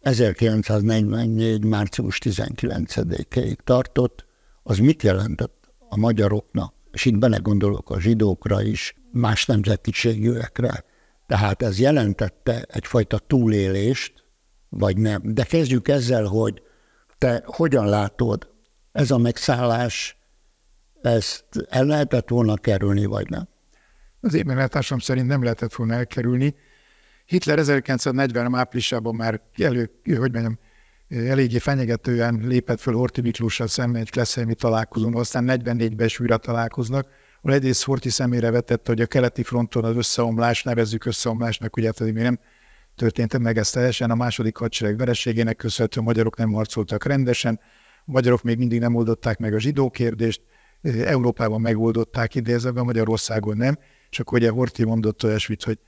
[0.01, 1.65] 1944.
[1.65, 4.27] március 19-ig tartott,
[4.63, 10.85] az mit jelentett a magyaroknak, és itt belegondolok a zsidókra is, más nemzetiségűekre.
[11.27, 14.25] Tehát ez jelentette egyfajta túlélést,
[14.69, 15.21] vagy nem.
[15.25, 16.63] De kezdjük ezzel, hogy
[17.19, 18.49] te hogyan látod,
[18.93, 20.19] ez a megszállás,
[21.03, 23.49] ezt el lehetett volna kerülni, vagy nem?
[24.21, 26.55] Az én meglátásom szerint nem lehetett volna elkerülni.
[27.25, 30.59] Hitler 1940 áprilisában már elő, hogy mondjam,
[31.09, 37.09] eléggé fenyegetően lépett föl Horti Miklóssal szemben egy Kleszhelmi találkozón, aztán 44-ben is újra találkoznak,
[37.43, 42.15] ahol egyrészt Horti szemére vetette, hogy a keleti fronton az összeomlás, nevezzük összeomlásnak, ugye tehát
[42.15, 42.39] még nem
[42.97, 47.61] történt meg ez teljesen, a második hadsereg vereségének köszönhető a magyarok nem harcoltak rendesen,
[48.05, 50.43] a magyarok még mindig nem oldották meg a zsidó kérdést,
[51.05, 53.79] Európában megoldották idézve, Magyarországon nem,
[54.18, 55.79] akkor ugye Horti mondott olyasmit, hogy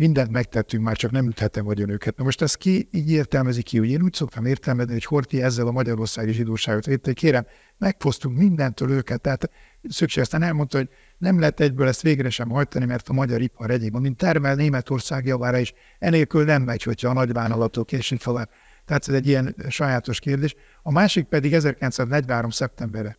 [0.00, 2.16] mindent megtettünk, már csak nem üthetem vagyon őket.
[2.16, 5.66] Na most ezt ki így értelmezi ki, hogy én úgy szoktam értelmezni, hogy Horti ezzel
[5.66, 7.46] a magyarországi zsidóságot hogy kérem,
[7.78, 9.50] megfosztunk mindentől őket, tehát
[9.88, 10.88] szükség aztán elmondta, hogy
[11.18, 15.26] nem lehet egyből ezt végre sem hajtani, mert a magyar ipar egyébként, mint termel Németország
[15.26, 18.50] javára is, enélkül nem megy, hogyha a nagyvállalatok és így tovább.
[18.84, 20.54] Tehát ez egy ilyen sajátos kérdés.
[20.82, 22.50] A másik pedig 1943.
[22.50, 23.18] szeptemberre.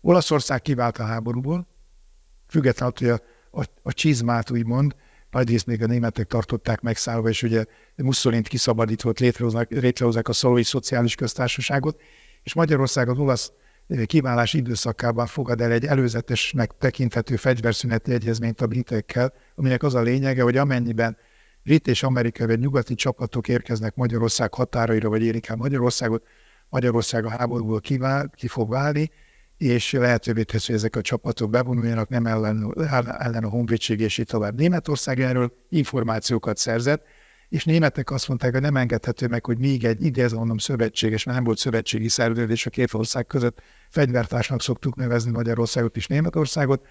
[0.00, 1.66] Olaszország kivált a háborúból,
[2.48, 3.20] függetlenül, hogy a,
[3.56, 4.94] a, a csizmát úgymond,
[5.30, 7.64] nagyrészt még a németek tartották megszállva, és ugye
[7.96, 12.00] Mussolint kiszabadított, létrehozzák, létrehozzák a szolói szociális köztársaságot,
[12.42, 13.52] és Magyarország az olasz
[13.88, 20.00] eh, kiválás időszakában fogad el egy előzetesnek tekinthető fegyverszüneti egyezményt a britekkel, aminek az a
[20.00, 21.16] lényege, hogy amennyiben
[21.62, 26.26] brit és amerikai vagy nyugati csapatok érkeznek Magyarország határaira, vagy érik el Magyarországot,
[26.68, 29.10] Magyarország a háborúból kivál, ki fog válni,
[29.56, 32.74] és lehetővé teszi, hogy ezek a csapatok bevonuljanak, nem ellen,
[33.18, 34.58] ellen a honvédség, és így tovább.
[34.58, 37.04] Németország erről információkat szerzett,
[37.48, 41.36] és németek azt mondták, hogy nem engedhető meg, hogy még egy idézve mondom szövetséges, mert
[41.36, 46.86] nem volt szövetségi szerződés a két ország között, fegyvertársnak szoktuk nevezni Magyarországot és Németországot,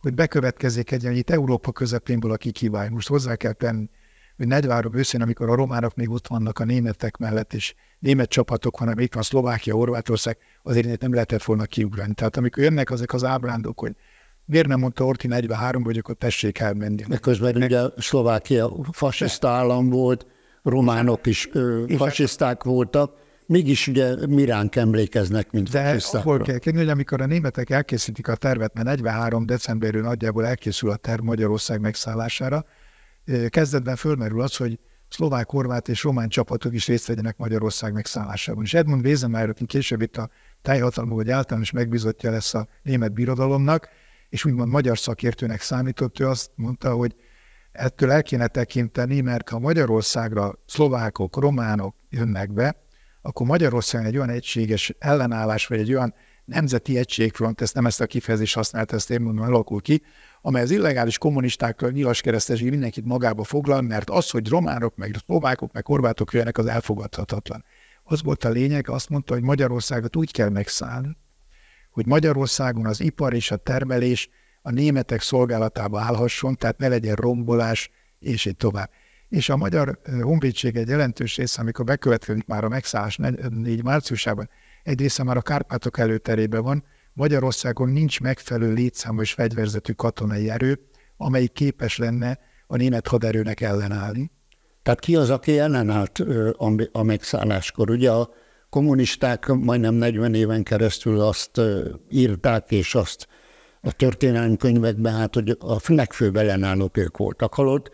[0.00, 2.90] hogy bekövetkezik egy, hogy itt Európa közepén valaki kivált.
[2.90, 3.88] Most hozzá kell tenni,
[4.40, 8.76] hogy Nedvárom őszén, amikor a románok még ott vannak a németek mellett, és német csapatok,
[8.76, 12.14] hanem itt van Szlovákia, Horvátország, azért nem lehetett volna kiugrani.
[12.14, 13.92] Tehát amikor jönnek azok az ábrándok, hogy
[14.44, 17.02] miért nem mondta Orti 43 hogy akkor tessék elmenni.
[17.08, 20.26] De közben ugye Szlovákia fasiszta állam volt,
[20.62, 23.12] románok is ö, fasiszták voltak,
[23.46, 28.34] mégis ugye miránk emlékeznek, mint De akkor kell kérni, hogy amikor a németek elkészítik a
[28.34, 32.64] tervet, mert 43 decemberről nagyjából elkészül a terv Magyarország megszállására,
[33.48, 38.64] kezdetben fölmerül az, hogy szlovák, horvát és román csapatok is részt vegyenek Magyarország megszállásában.
[38.64, 40.30] És Edmund Wezenmeier, aki később itt a
[40.62, 43.88] tájhatalmú vagy általános megbizotja lesz a német birodalomnak,
[44.28, 47.14] és úgymond magyar szakértőnek számított, ő azt mondta, hogy
[47.72, 52.76] ettől el kéne tekinteni, mert ha Magyarországra szlovákok, románok jönnek be,
[53.22, 56.14] akkor Magyarországon egy olyan egységes ellenállás, vagy egy olyan
[56.50, 60.02] nemzeti egységfront, ezt nem ezt a kifejezést használta, ezt én mondom, alakul ki,
[60.42, 65.72] amely az illegális kommunistákkal, nyilas kereszteség mindenkit magába foglal, mert az, hogy románok, meg szlovákok,
[65.72, 67.64] meg horvátok jönnek, az elfogadhatatlan.
[68.02, 71.16] Az volt a lényeg, azt mondta, hogy Magyarországot úgy kell megszállni,
[71.90, 74.28] hogy Magyarországon az ipar és a termelés
[74.62, 78.90] a németek szolgálatába állhasson, tehát ne legyen rombolás, és így tovább.
[79.28, 84.48] És a Magyar Honvédség egy jelentős része, amikor bekövetkezik már a megszállás 4 márciusában,
[84.82, 90.80] egy része már a Kárpátok előterében van, Magyarországon nincs megfelelő létszámú és fegyverzetű katonai erő,
[91.16, 94.30] amelyik képes lenne a német haderőnek ellenállni.
[94.82, 96.18] Tehát ki az, aki ellenállt
[96.92, 97.90] a megszálláskor?
[97.90, 98.30] Ugye a
[98.70, 101.60] kommunisták majdnem 40 éven keresztül azt
[102.08, 103.28] írták, és azt
[103.80, 107.90] a történelmi könyvekben, hát, hogy a legfőbb ellenállók ők voltak halott.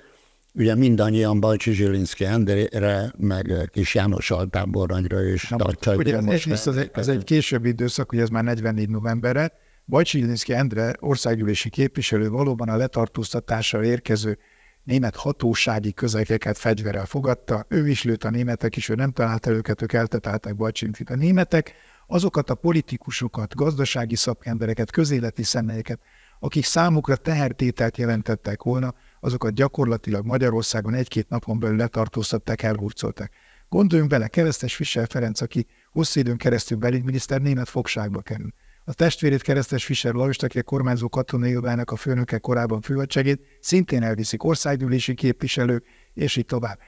[0.58, 6.90] Ugye mindannyian Bajcsi Zsilinszki Endrére, meg Kis János Altáboranyra és Tartsai Ugye ez, ez, egy,
[6.92, 9.52] ez egy későbbi időszak, hogy ez már 44 novemberre.
[9.86, 14.38] Bajcsi Zsilinszki Endre országgyűlési képviselő valóban a letartóztatással érkező
[14.84, 19.82] német hatósági közegeket fegyverrel fogadta, ő is lőtt a németek is, ő nem találta őket,
[19.82, 21.10] ők eltetálták Bajcsintit.
[21.10, 21.72] A németek
[22.06, 26.00] azokat a politikusokat, gazdasági szakembereket, közéleti személyeket,
[26.40, 28.94] akik számukra tehertételt jelentettek volna,
[29.26, 33.32] azokat gyakorlatilag Magyarországon egy-két napon belül letartóztatták, elhurcolták.
[33.68, 38.52] Gondoljunk bele, Keresztes Fischer Ferenc, aki hosszú időn keresztül belügyminiszter német fogságba kerül.
[38.84, 44.02] A testvérét Keresztes Fischer Lajos, aki a kormányzó katonai irodának a főnöke korábban főhadségét, szintén
[44.02, 46.78] elviszik országgyűlési képviselők, és így tovább.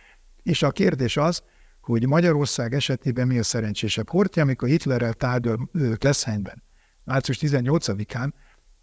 [0.43, 1.43] És a kérdés az,
[1.81, 4.09] hogy Magyarország esetében mi a szerencsésebb.
[4.09, 6.63] Horthy, amikor Hitlerrel tárgyal Kleszheimben,
[7.05, 8.31] március 18-án,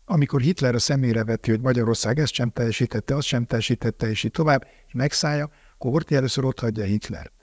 [0.05, 4.31] amikor Hitler a szemére veti, hogy Magyarország ezt sem teljesítette, azt sem teljesítette, és így
[4.31, 7.33] tovább, és megszállja, akkor Horthy először ott hagyja Hitlert.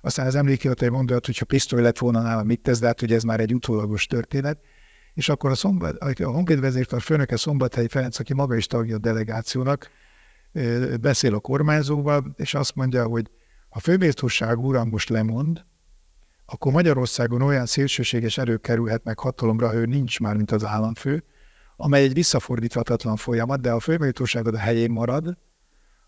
[0.00, 3.12] Aztán az emlékirat egy mondat, hogyha pisztoly lett volna nála, mit tesz, de hát, hogy
[3.12, 4.58] ez már egy utólagos történet.
[5.14, 9.90] És akkor a, szombat, a honvédvezérkar főnöke Szombathelyi Ferenc, aki maga is tagja a delegációnak,
[11.00, 13.30] beszél a kormányzóval, és azt mondja, hogy
[13.68, 15.64] ha főbiztosság uram most lemond,
[16.46, 21.24] akkor Magyarországon olyan szélsőséges erők kerülhetnek hatalomra, hogy nincs már, mint az államfő,
[21.84, 25.36] amely egy visszafordíthatatlan folyamat, de a főbiztosságod a helyén marad,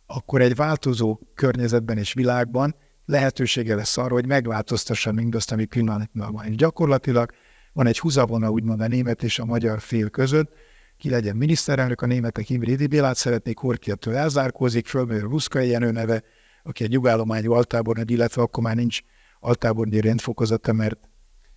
[0.07, 2.75] akkor egy változó környezetben és világban
[3.07, 6.47] lehetősége lesz arra, hogy megváltoztassa mindazt, ami pillanatnyilag van.
[6.47, 7.31] És gyakorlatilag
[7.73, 10.53] van egy húzavona úgymond a német és a magyar fél között,
[10.99, 16.23] ki legyen miniszterelnök, a németek Imrédi Bélát szeretnék, Horki ettől elzárkózik, fölmerül Ruszka Jenő neve,
[16.63, 19.01] aki egy nyugállományú altábornagy, illetve akkor már nincs
[19.41, 20.99] altábornyi rendfokozata, mert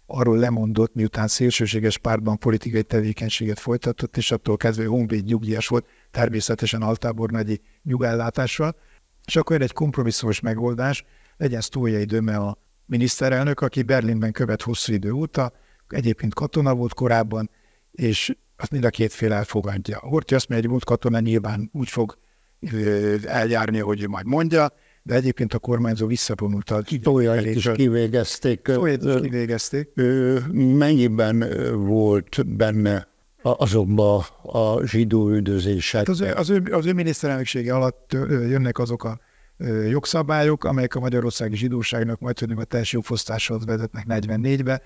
[0.08, 6.82] arról lemondott, miután szélsőséges pártban politikai tevékenységet folytatott, és attól kezdve honvéd nyugdíjas volt, természetesen
[6.82, 8.76] altábornagyi nyugellátással,
[9.26, 11.06] és akkor egy kompromisszumos megoldás,
[11.38, 15.52] legyen Sztójai Döme a miniszterelnök, aki Berlinben követ hosszú idő óta,
[15.89, 17.50] egyébként katona volt korábban,
[17.91, 20.00] és azt mind a két fél elfogadja.
[20.00, 22.17] Horthy azt mondja, hogy volt katona nyilván úgy fog
[23.26, 24.74] eljárni, hogy majd mondja,
[25.08, 28.70] de egyébként a kormányzó visszavonult a Tójait is kivégezték.
[29.04, 29.89] Is kivégezték.
[29.96, 30.39] Ő
[30.78, 31.46] mennyiben
[31.86, 33.08] volt benne
[33.41, 36.08] azokban a zsidó üldözések?
[36.08, 39.20] Hát az, az, ő, az ő miniszterelnöksége alatt jönnek azok a
[39.89, 44.82] jogszabályok, amelyek a magyarországi zsidóságnak majd tudjuk a teljes jogfosztáshoz vezetnek 44-be.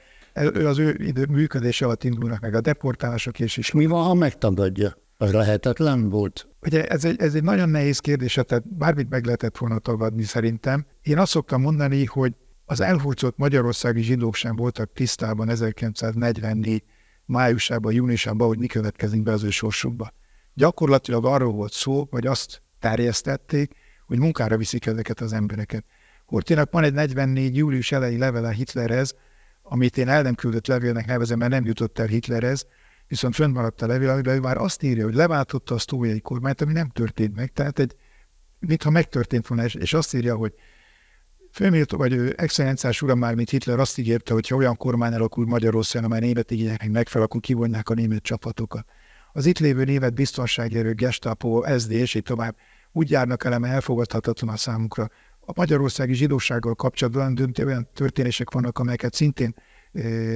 [0.66, 4.96] Az ő idő, működése alatt indulnak meg a deportálások, és, és mi van, ha megtagadja?
[5.22, 6.48] Az lehetetlen volt?
[6.62, 10.86] Ugye ez egy, ez egy nagyon nehéz kérdés, tehát bármit meg lehetett volna tagadni szerintem.
[11.02, 16.84] Én azt szoktam mondani, hogy az elhurcolt magyarországi zsidók sem voltak tisztában 1944
[17.26, 20.14] májusában, júniusában, hogy mi következik be az ő sorsukba.
[20.54, 23.72] Gyakorlatilag arról volt szó, hogy azt terjesztették,
[24.08, 25.86] hogy munkára viszik ezeket az embereket.
[26.26, 29.16] Hortinak van egy 44 július elejé levele Hitlerhez,
[29.62, 32.66] amit én el nem küldött levélnek nevezem, mert nem jutott el Hitlerhez,
[33.12, 36.74] viszont fönnmaradt a levél, amiben ő már azt írja, hogy leváltotta a sztójai kormányt, ami
[36.74, 37.52] nem történt meg.
[37.52, 37.96] Tehát egy,
[38.60, 40.54] mintha megtörtént volna, és, azt írja, hogy
[41.52, 45.46] Főméltó, vagy ő excellenciás uram már, mint Hitler azt ígérte, hogy ha olyan kormány alakul
[45.46, 48.86] Magyarországon, amely német igényeknek megfelel, akkor kivonják a német csapatokat.
[49.34, 52.56] Az itt lévő német biztonságérő, Gestapo, SD és így tovább
[52.92, 55.10] úgy járnak el, mert elfogadhatatlan a számukra.
[55.40, 59.56] A magyarországi zsidósággal kapcsolatban olyan történések vannak, amelyeket szintén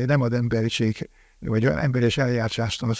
[0.05, 1.09] nem ad emberiség,
[1.39, 2.93] vagy emberes eljárástan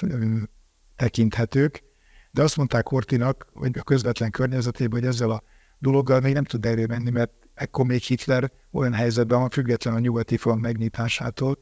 [0.95, 1.83] tekinthetők,
[2.31, 5.43] de azt mondták Hortinak, vagy a közvetlen környezetében, hogy ezzel a
[5.79, 9.99] dologgal még nem tud erről menni, mert ekkor még Hitler olyan helyzetben van, független a
[9.99, 11.57] nyugati front megnyitásától,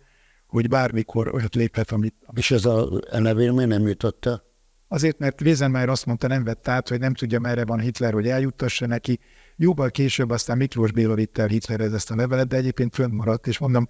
[0.48, 2.16] hogy bármikor olyat léphet, amit...
[2.34, 4.44] És ez a, a levél miért nem jutotta?
[4.88, 8.28] Azért, mert Wiesenmeier azt mondta, nem vett át, hogy nem tudja, merre van Hitler, hogy
[8.28, 9.20] eljuttassa neki.
[9.56, 13.58] Jóval később aztán Miklós Béla vitt el Hitlerhez ezt a levelet, de egyébként fönnmaradt, és
[13.58, 13.90] mondom,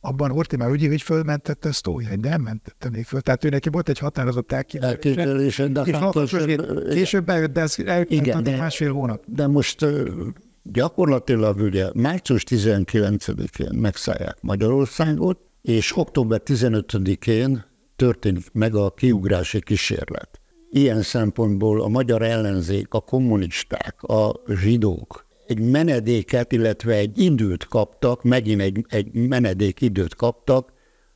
[0.00, 3.20] abban Horti már úgy hogy fölmentette a sztójai, de nem mentette még föl.
[3.20, 5.68] Tehát ő neki volt egy határozott elképzelése.
[5.68, 5.84] De
[6.90, 7.76] később bejött, de ez
[8.08, 9.24] igen, de, másfél hónap.
[9.26, 9.86] De most
[10.62, 17.64] gyakorlatilag ugye március 19-én megszállják Magyarországot, és október 15-én
[17.96, 20.40] történik meg a kiugrási kísérlet.
[20.70, 28.22] Ilyen szempontból a magyar ellenzék, a kommunisták, a zsidók egy menedéket, illetve egy időt kaptak,
[28.22, 30.72] megint egy, egy menedék időt kaptak,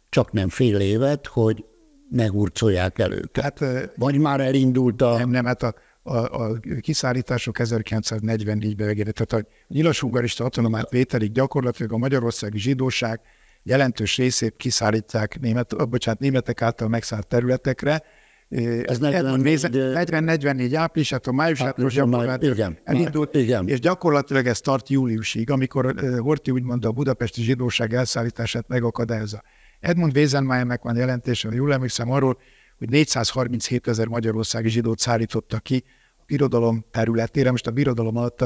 [0.09, 1.65] csak nem fél évet, hogy
[2.11, 3.59] ne hurcolják el őket.
[3.59, 5.17] Hát, Vagy már elindult a...
[5.17, 11.93] Nem, nem, hát a, a, a kiszállítások 1944-ben végére, tehát a nyilasúgarista autonomát vételik gyakorlatilag
[11.93, 13.21] a magyarországi zsidóság
[13.63, 18.03] jelentős részét kiszállítják német, bocsánat, németek által megszállt területekre,
[18.49, 23.69] ez 40-44 áprilisától májusától gyakorlatilag elindult, igen.
[23.69, 29.43] és gyakorlatilag ez tart júliusig, amikor Horti úgymond a budapesti zsidóság elszállítását megakadályozza.
[29.81, 32.39] Edmund Wiesenmayernek van jelentése, jól emlékszem arról,
[32.79, 35.85] hogy 437 ezer magyarországi zsidót szállítottak ki
[36.17, 37.51] a birodalom területére.
[37.51, 38.37] Most a birodalom alatt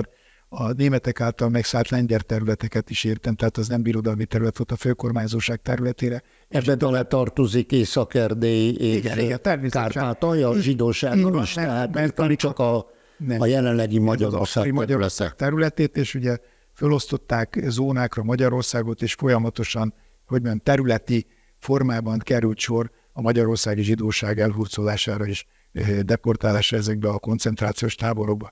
[0.49, 4.77] a németek által megszállt lengyel területeket is értem, tehát az nem birodalmi terület volt a
[4.77, 6.23] főkormányzóság területére.
[6.49, 12.59] Ebben alá tartozik Észak-Erdély és igen, igen, Kárpátalja, a zsidóságról is, tehát mert nem csak
[12.59, 13.41] a, nem.
[13.41, 16.37] a jelenlegi Magyarország, Magyarország területét, és ugye
[16.73, 19.95] felosztották zónákra Magyarországot, és folyamatosan,
[20.27, 21.27] hogy mondjam, területi
[21.59, 28.51] formában került sor a magyarországi zsidóság elhurcolására és eh, deportálására ezekbe a koncentrációs táborokba.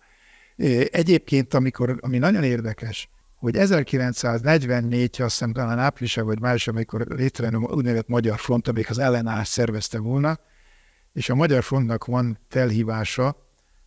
[0.91, 7.55] Egyébként, amikor, ami nagyon érdekes, hogy 1944, azt hiszem talán április vagy május, amikor létrejön
[7.55, 10.39] a úgynevezett Magyar Front, amelyik az ellenállás szervezte volna,
[11.13, 13.37] és a Magyar Frontnak van felhívása,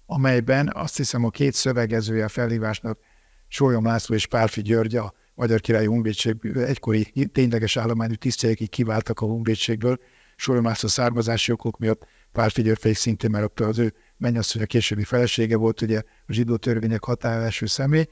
[0.06, 3.00] amelyben azt hiszem a két szövegezője a felhívásnak
[3.48, 9.20] Sólyom László és Pálfi György, a Magyar Királyi Honvédség egykori tényleges állományú tisztjei, akik kiváltak
[9.20, 10.00] a honvédségből,
[10.36, 15.58] Sólyom László származási okok miatt, Pálfi György szintén, mert az ő mennyasszony a későbbi felesége
[15.58, 18.08] volt ugye a zsidó törvények határású személy,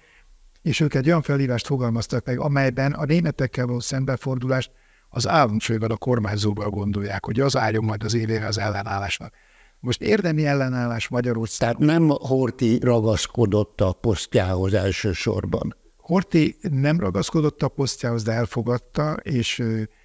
[0.61, 4.71] és ők egy olyan felhívást fogalmaztak meg, amelyben a németekkel való szembefordulást
[5.09, 9.33] az államfővel, a kormányzóval gondolják, hogy az álljon majd az évére az ellenállásnak.
[9.79, 11.59] Most érdemi ellenállás Magyarország.
[11.59, 15.75] Tehát nem Horti ragaszkodott a posztjához elsősorban.
[15.97, 19.63] Horti nem ragaszkodott a posztjához, de elfogadta, és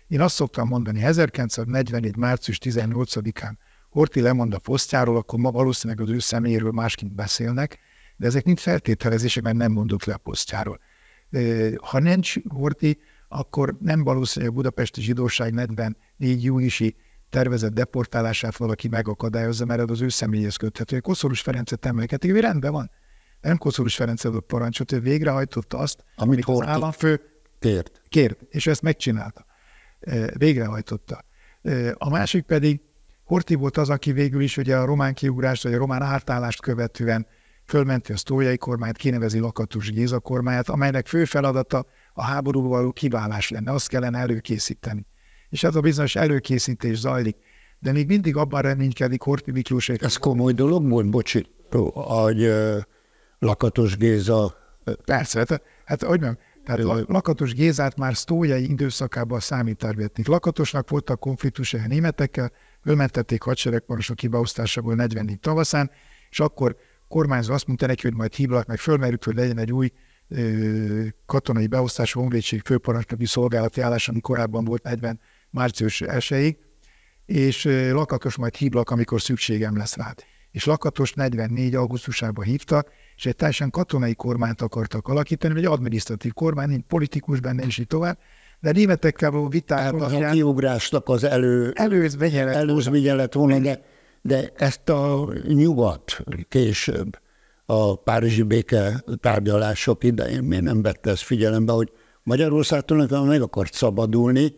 [0.08, 2.16] én azt szoktam mondani, 1944.
[2.16, 3.52] március 18-án
[3.92, 7.78] Horti lemond a posztjáról, akkor ma valószínűleg az ő személyéről másként beszélnek,
[8.16, 10.80] de ezek mind feltételezések, mert nem mondott le a posztjáról.
[11.76, 16.96] Ha nincs Horti, akkor nem valószínű, hogy a budapesti zsidóság 44 júniusi
[17.30, 21.00] tervezett deportálását valaki megakadályozza, mert az ő személyhez köthető.
[21.00, 22.90] Koszorús Ferencet emlékezik, hogy rendben van.
[23.40, 27.20] Nem Koszorús Ferenc adott parancsot, ő végrehajtotta azt, amit, amit az államfő
[27.58, 28.02] kért.
[28.08, 29.46] kért, és ezt megcsinálta.
[30.34, 31.24] Végrehajtotta.
[31.94, 32.80] A másik pedig,
[33.32, 37.26] Horti volt az, aki végül is ugye a román kiugrást, vagy a román átállást követően
[37.64, 43.50] fölmenti a sztójai kormányt, kinevezi Lakatus Géza kormányát, amelynek fő feladata a háborúval való kiválás
[43.50, 45.06] lenne, azt kellene előkészíteni.
[45.48, 47.36] És ez a bizonyos előkészítés zajlik.
[47.78, 49.88] De még mindig abban reménykedik Horti Miklós.
[49.88, 51.46] Ez komoly dolog volt, bocsi,
[51.92, 52.76] hogy uh,
[53.38, 54.54] Lakatos Géza...
[55.04, 60.26] Persze, hát, hát hogy nem, tehát Lakatos Gézát már sztójai időszakában számítár vették.
[60.26, 62.52] Lakatosnak voltak konfliktusai a németekkel,
[62.82, 65.90] fölmentették hadseregparancsnok kibeosztásából 44 tavaszán,
[66.30, 66.76] és akkor
[67.08, 69.90] kormányzó azt mondta neki, hogy majd hívlak, meg fölmerült, hogy legyen egy új
[70.28, 75.20] ö, katonai beosztás honvédség főparancsnoki szolgálati állás, ami korábban volt 40
[75.50, 76.58] március 1
[77.26, 80.24] és Lakatos majd hívlak, amikor szükségem lesz rád.
[80.50, 81.74] És Lakatos 44.
[81.74, 87.64] augusztusában hívtak, és egy teljesen katonai kormányt akartak alakítani, egy adminisztratív kormány, nincs politikus benne,
[87.64, 88.18] és így tovább.
[88.62, 93.82] De németekkel való vitát hát a kiugrásnak az elő, előzménye lett, előzménye lett volna, de,
[94.22, 97.18] de ezt a nyugat később
[97.66, 101.92] a párizsi béke tárgyalások idején miért nem vette ezt figyelembe, hogy
[102.22, 104.54] Magyarország tulajdonképpen meg akart szabadulni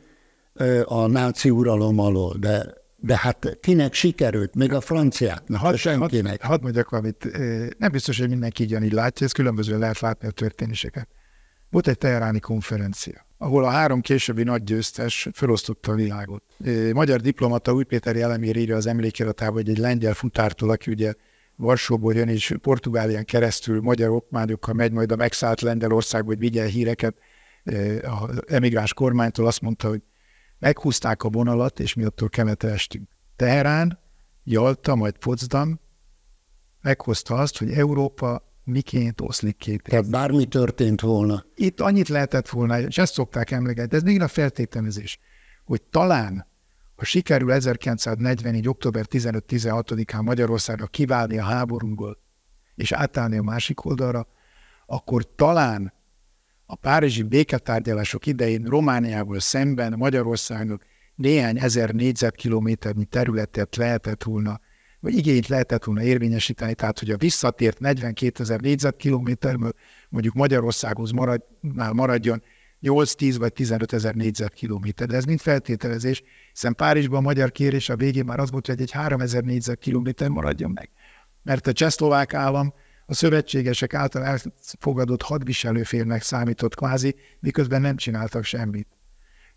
[0.84, 6.42] a náci uralom alól, de de hát kinek sikerült, még a franciáknak, had, senkinek.
[6.42, 7.38] Hadd had mondjak valamit,
[7.78, 11.08] nem biztos, hogy mindenki így látja, ez különböző lehet látni a történéseket.
[11.70, 16.42] Volt egy teheráni konferencia, ahol a három későbbi nagy győztes felosztotta a világot.
[16.92, 21.12] Magyar diplomata Új Péter Jelemér írja az emlékiratában, hogy egy lengyel futártól, aki ugye
[21.56, 27.16] Varsóból jön, és Portugálián keresztül magyar okmányokkal megy majd a megszállt Lengyelországba, hogy vigye híreket
[28.02, 30.02] az emigráns kormánytól, azt mondta, hogy
[30.58, 33.08] meghúzták a vonalat, és mi attól keletre estünk.
[33.36, 33.98] Teherán,
[34.44, 35.80] Jalta, majd Potsdam
[36.80, 41.44] meghozta azt, hogy Európa miként oszlik két Tehát bármi történt volna.
[41.54, 45.18] Itt annyit lehetett volna, és ezt szokták emlegetni, ez még a feltételezés,
[45.64, 46.46] hogy talán,
[46.96, 48.68] ha sikerül 1944.
[48.68, 52.18] október 15-16-án Magyarországra kiválni a háborúból,
[52.74, 54.26] és átállni a másik oldalra,
[54.86, 55.92] akkor talán
[56.66, 60.84] a párizsi béketárgyalások idején Romániával szemben Magyarországnak
[61.14, 64.60] néhány ezer négyzetkilométernyi területet lehetett volna,
[65.04, 69.72] vagy igényt lehetett volna érvényesíteni, tehát hogy a visszatért 42 ezer négyzetkilométerből
[70.08, 71.42] mondjuk Magyarországhoz marad,
[71.92, 72.42] maradjon
[72.82, 75.06] 8-10 vagy 15 ezer négyzetkilométer.
[75.06, 78.80] De ez mind feltételezés, hiszen Párizsban a magyar kérés a végén már az volt, hogy
[78.80, 80.90] egy 3 ezer négyzetkilométer maradjon meg.
[81.42, 82.74] Mert a csehszlovák állam
[83.06, 88.88] a szövetségesek által elfogadott hadviselőfélnek számított kvázi, miközben nem csináltak semmit.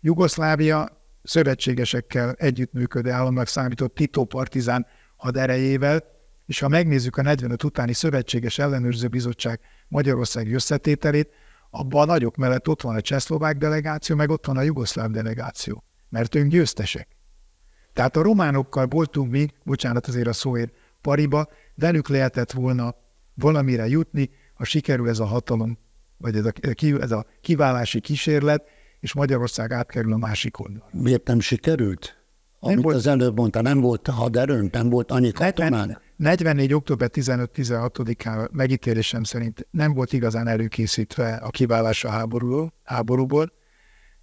[0.00, 4.86] Jugoszlávia szövetségesekkel együttműködő államnak számított Tito partizán
[5.18, 6.04] haderejével,
[6.46, 11.30] és ha megnézzük a 45 utáni Szövetséges Ellenőrző Bizottság Magyarországi összetételét,
[11.70, 15.84] abban a nagyok mellett ott van a csehszlovák delegáció, meg ott van a jugoszláv delegáció,
[16.08, 17.08] mert ők győztesek.
[17.92, 22.94] Tehát a románokkal voltunk mi, bocsánat azért a szóért, pariba, velük lehetett volna
[23.34, 25.78] valamire jutni, ha sikerül ez a hatalom,
[26.16, 26.52] vagy ez a,
[27.00, 28.68] ez a kiválási kísérlet,
[29.00, 30.88] és Magyarország átkerül a másik oldalra.
[30.92, 32.18] Miért nem sikerült?
[32.60, 36.00] Nem Amit volt, az előbb mondta, nem volt haderőnk, nem volt annyi katonánk?
[36.16, 36.74] 44.
[36.74, 43.52] október 15-16-án megítélésem szerint nem volt igazán előkészítve a kiválás a háborúból, háborúból,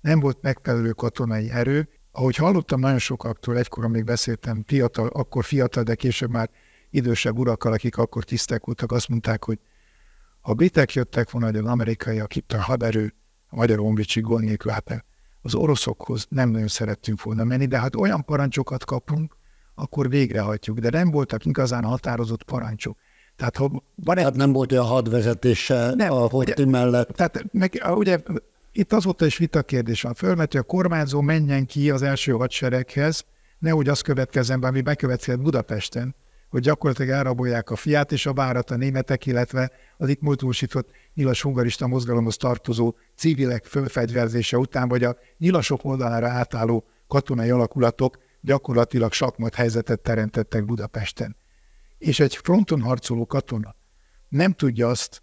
[0.01, 1.89] nem volt megfelelő katonai erő.
[2.11, 6.49] Ahogy hallottam nagyon sokaktól, egykor még beszéltem, fiatal, akkor fiatal, de később már
[6.89, 9.59] idősebb urakkal, akik akkor tisztek voltak, azt mondták, hogy
[10.41, 13.13] ha britek jöttek volna, hogy az amerikaiak itt a haderő,
[13.49, 15.05] a magyar honvédség gól nélkül hát
[15.45, 19.35] az oroszokhoz nem nagyon szerettünk volna menni, de hát olyan parancsokat kapunk,
[19.75, 22.97] akkor végrehajtjuk, de nem voltak igazán határozott parancsok.
[23.35, 27.09] Tehát, ha van hát nem volt olyan hadvezetése nem, a Horthy mellett.
[27.09, 28.19] Tehát meg, ugye
[28.71, 30.13] itt azóta is vita kérdés van.
[30.13, 33.25] Fölmet, hogy a kormányzó menjen ki az első hadsereghez,
[33.59, 36.15] nehogy az következzen be, ami bekövetkezett Budapesten,
[36.55, 41.41] hogy gyakorlatilag elrabolják a fiát és a várat a németek, illetve az itt múltúsított nyilas
[41.41, 49.55] hungarista mozgalomhoz tartozó civilek fölfegyverzése után, vagy a nyilasok oldalára átálló katonai alakulatok gyakorlatilag sakmat
[49.55, 51.35] helyzetet teremtettek Budapesten.
[51.97, 53.75] És egy fronton harcoló katona
[54.29, 55.21] nem tudja azt,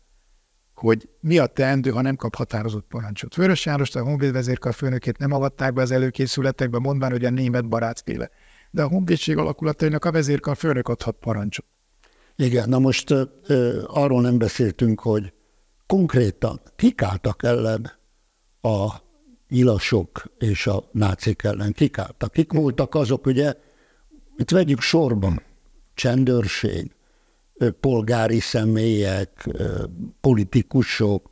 [0.74, 3.34] hogy mi a teendő, ha nem kap határozott parancsot.
[3.34, 8.30] Vörös János, a honvédvezérkar főnökét nem avatták be az előkészületekbe, mondván, hogy a német barátféle
[8.74, 11.64] de a honvédség alakulatainak a vezérkar főnök adhat parancsot.
[12.36, 13.10] Igen, na most
[13.46, 15.32] ö, arról nem beszéltünk, hogy
[15.86, 17.92] konkrétan kik álltak ellen
[18.60, 18.88] a
[19.48, 22.32] nyilasok és a nácik ellen, kik álltak?
[22.32, 23.54] Kik voltak azok, ugye,
[24.36, 25.42] itt vegyük sorban,
[25.94, 26.90] csendőrség,
[27.80, 29.48] polgári személyek,
[30.20, 31.30] politikusok,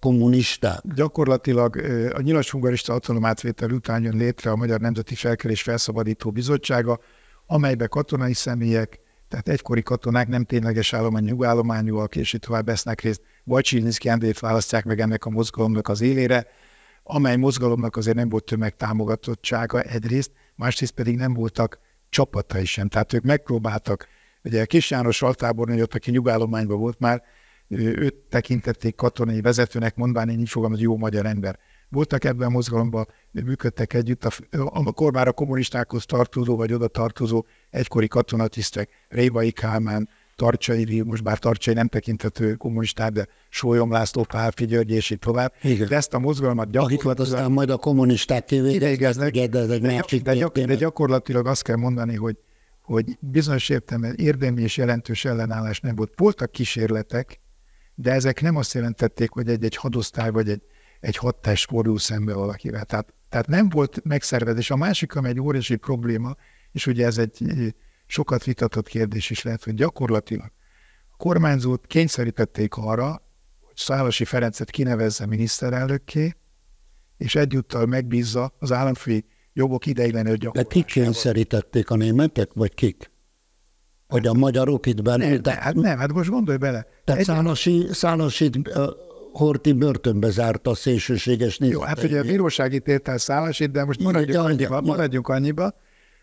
[0.00, 0.80] kommunisták.
[0.94, 1.76] Gyakorlatilag
[2.14, 7.00] a nyilas hungarista hatalom átvétel után jön létre a Magyar Nemzeti Felkelés Felszabadító Bizottsága,
[7.46, 13.20] amelybe katonai személyek, tehát egykori katonák nem tényleges állomány, nyugállományúak, és itt tovább vesznek részt.
[13.44, 16.46] Bajcsilinszki Endrét választják meg ennek a mozgalomnak az élére,
[17.02, 21.78] amely mozgalomnak azért nem volt tömegtámogatottsága egyrészt, másrészt pedig nem voltak
[22.08, 22.88] csapatai sem.
[22.88, 24.08] Tehát ők megpróbáltak,
[24.44, 27.22] ugye Kis János altábornagy, aki nyugállományban volt már,
[27.68, 31.58] őt tekintették katonai vezetőnek, mondván én így fogom, hogy jó magyar ember.
[31.90, 34.32] Voltak ebben a mozgalomban, működtek együtt, a,
[35.12, 41.88] a kommunistákhoz tartozó, vagy oda tartozó egykori katonatisztek, Révai Kálmán, Tarcsai, most bár Tarcsai nem
[41.88, 45.52] tekintető kommunistát, de Sólyom László, Pálfi György, és így tovább.
[45.62, 45.88] Igen.
[45.88, 50.34] De ezt a mozgalmat Akiket aztán majd a kommunisták kivégeznek, de egy de, másik de,
[50.34, 52.36] gyak, de gyakorlatilag azt kell mondani, hogy,
[52.82, 56.12] hogy bizonyos értelemben érdemi és jelentős ellenállás nem volt.
[56.16, 57.40] Voltak kísérletek,
[58.00, 60.62] de ezek nem azt jelentették, hogy egy-egy hadosztály vagy egy,
[61.00, 62.84] egy hadtest fordul szembe valakivel.
[62.84, 64.70] Tehát, tehát nem volt megszervezés.
[64.70, 66.36] A másik, ami egy óriási probléma,
[66.72, 67.74] és ugye ez egy
[68.06, 70.52] sokat vitatott kérdés is lehet, hogy gyakorlatilag
[71.10, 73.22] a kormányzót kényszerítették arra,
[73.60, 76.34] hogy Szálasi Ferencet kinevezze miniszterelnökké,
[77.16, 83.10] és egyúttal megbízza az államfői jogok ideiglenes De kik kényszerítették a németek, vagy kik?
[84.08, 85.28] Vagy a magyarok itt benne?
[85.28, 86.86] Nem, Tehát, hát nem, hát most gondolj bele.
[87.04, 88.86] tehát Egy- Szálasi, Szálasit uh,
[89.32, 94.02] Horti börtönbe zárta a szélsőséges Jó, hát ugye a bíróság ítélt el Szálasit, de most
[94.02, 95.74] maradjunk Ja, annyiba, maradjunk annyiba,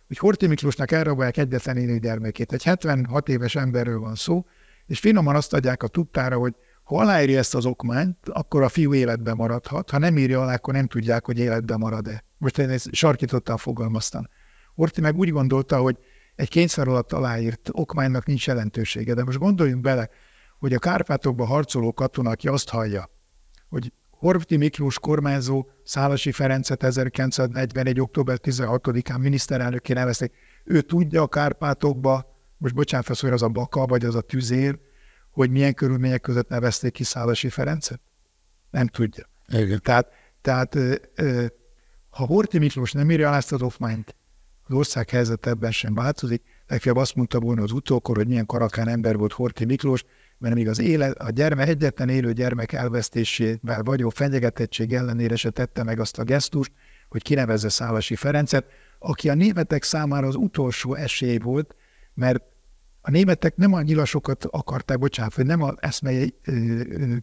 [0.07, 2.53] hogy Horthy Miklósnak elrabolják egyetlen élő gyermekét.
[2.53, 4.45] Egy 76 éves emberről van szó,
[4.85, 8.93] és finoman azt adják a tudtára, hogy ha aláírja ezt az okmányt, akkor a fiú
[8.93, 12.23] életben maradhat, ha nem írja alá, akkor nem tudják, hogy életben marad-e.
[12.37, 14.27] Most én ezt sarkítottan fogalmaztam.
[14.75, 15.97] Horthy meg úgy gondolta, hogy
[16.35, 20.09] egy kényszer alatt aláírt okmánynak nincs jelentősége, de most gondoljunk bele,
[20.59, 23.09] hogy a Kárpátokban harcoló katona, aki azt hallja,
[23.69, 27.99] hogy Horthy Miklós kormányzó Szálasi Ferencet 1941.
[27.99, 30.33] október 16-án miniszterelnökké nevezték.
[30.63, 34.79] Ő tudja a Kárpátokba, most bocsánat, hogy az a baka, vagy az a tüzér,
[35.31, 38.01] hogy milyen körülmények között nevezték ki Szálasi Ferencet?
[38.69, 39.29] Nem tudja.
[39.47, 39.79] Igen.
[39.83, 40.07] Tehát,
[40.41, 40.77] tehát
[42.09, 44.15] ha Horthy Miklós nem írja alá ezt az offmányt,
[44.67, 48.87] az ország helyzet ebben sem változik, legfeljebb azt mondta volna az utókor, hogy milyen karakán
[48.87, 50.03] ember volt Horthy Miklós,
[50.37, 55.83] mert még az élet, a gyermek, egyetlen élő gyermek elvesztésével vagyó fenyegetettség ellenére se tette
[55.83, 56.71] meg azt a gesztust,
[57.09, 58.65] hogy kinevezze Szálasi Ferencet,
[58.99, 61.75] aki a németek számára az utolsó esély volt,
[62.13, 62.43] mert
[63.01, 66.35] a németek nem a nyilasokat akarták, bocsánat, hogy nem az eszmei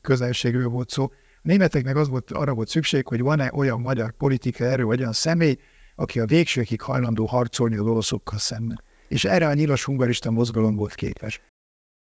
[0.00, 1.04] közelségről volt szó,
[1.36, 5.12] a németeknek az volt, arra volt szükség, hogy van-e olyan magyar politikai erő, vagy olyan
[5.12, 5.58] személy,
[6.02, 8.82] aki a végsőkig hajlandó harcolni az oroszokkal szemben.
[9.08, 11.40] És erre a nyilas hungarista mozgalom volt képes.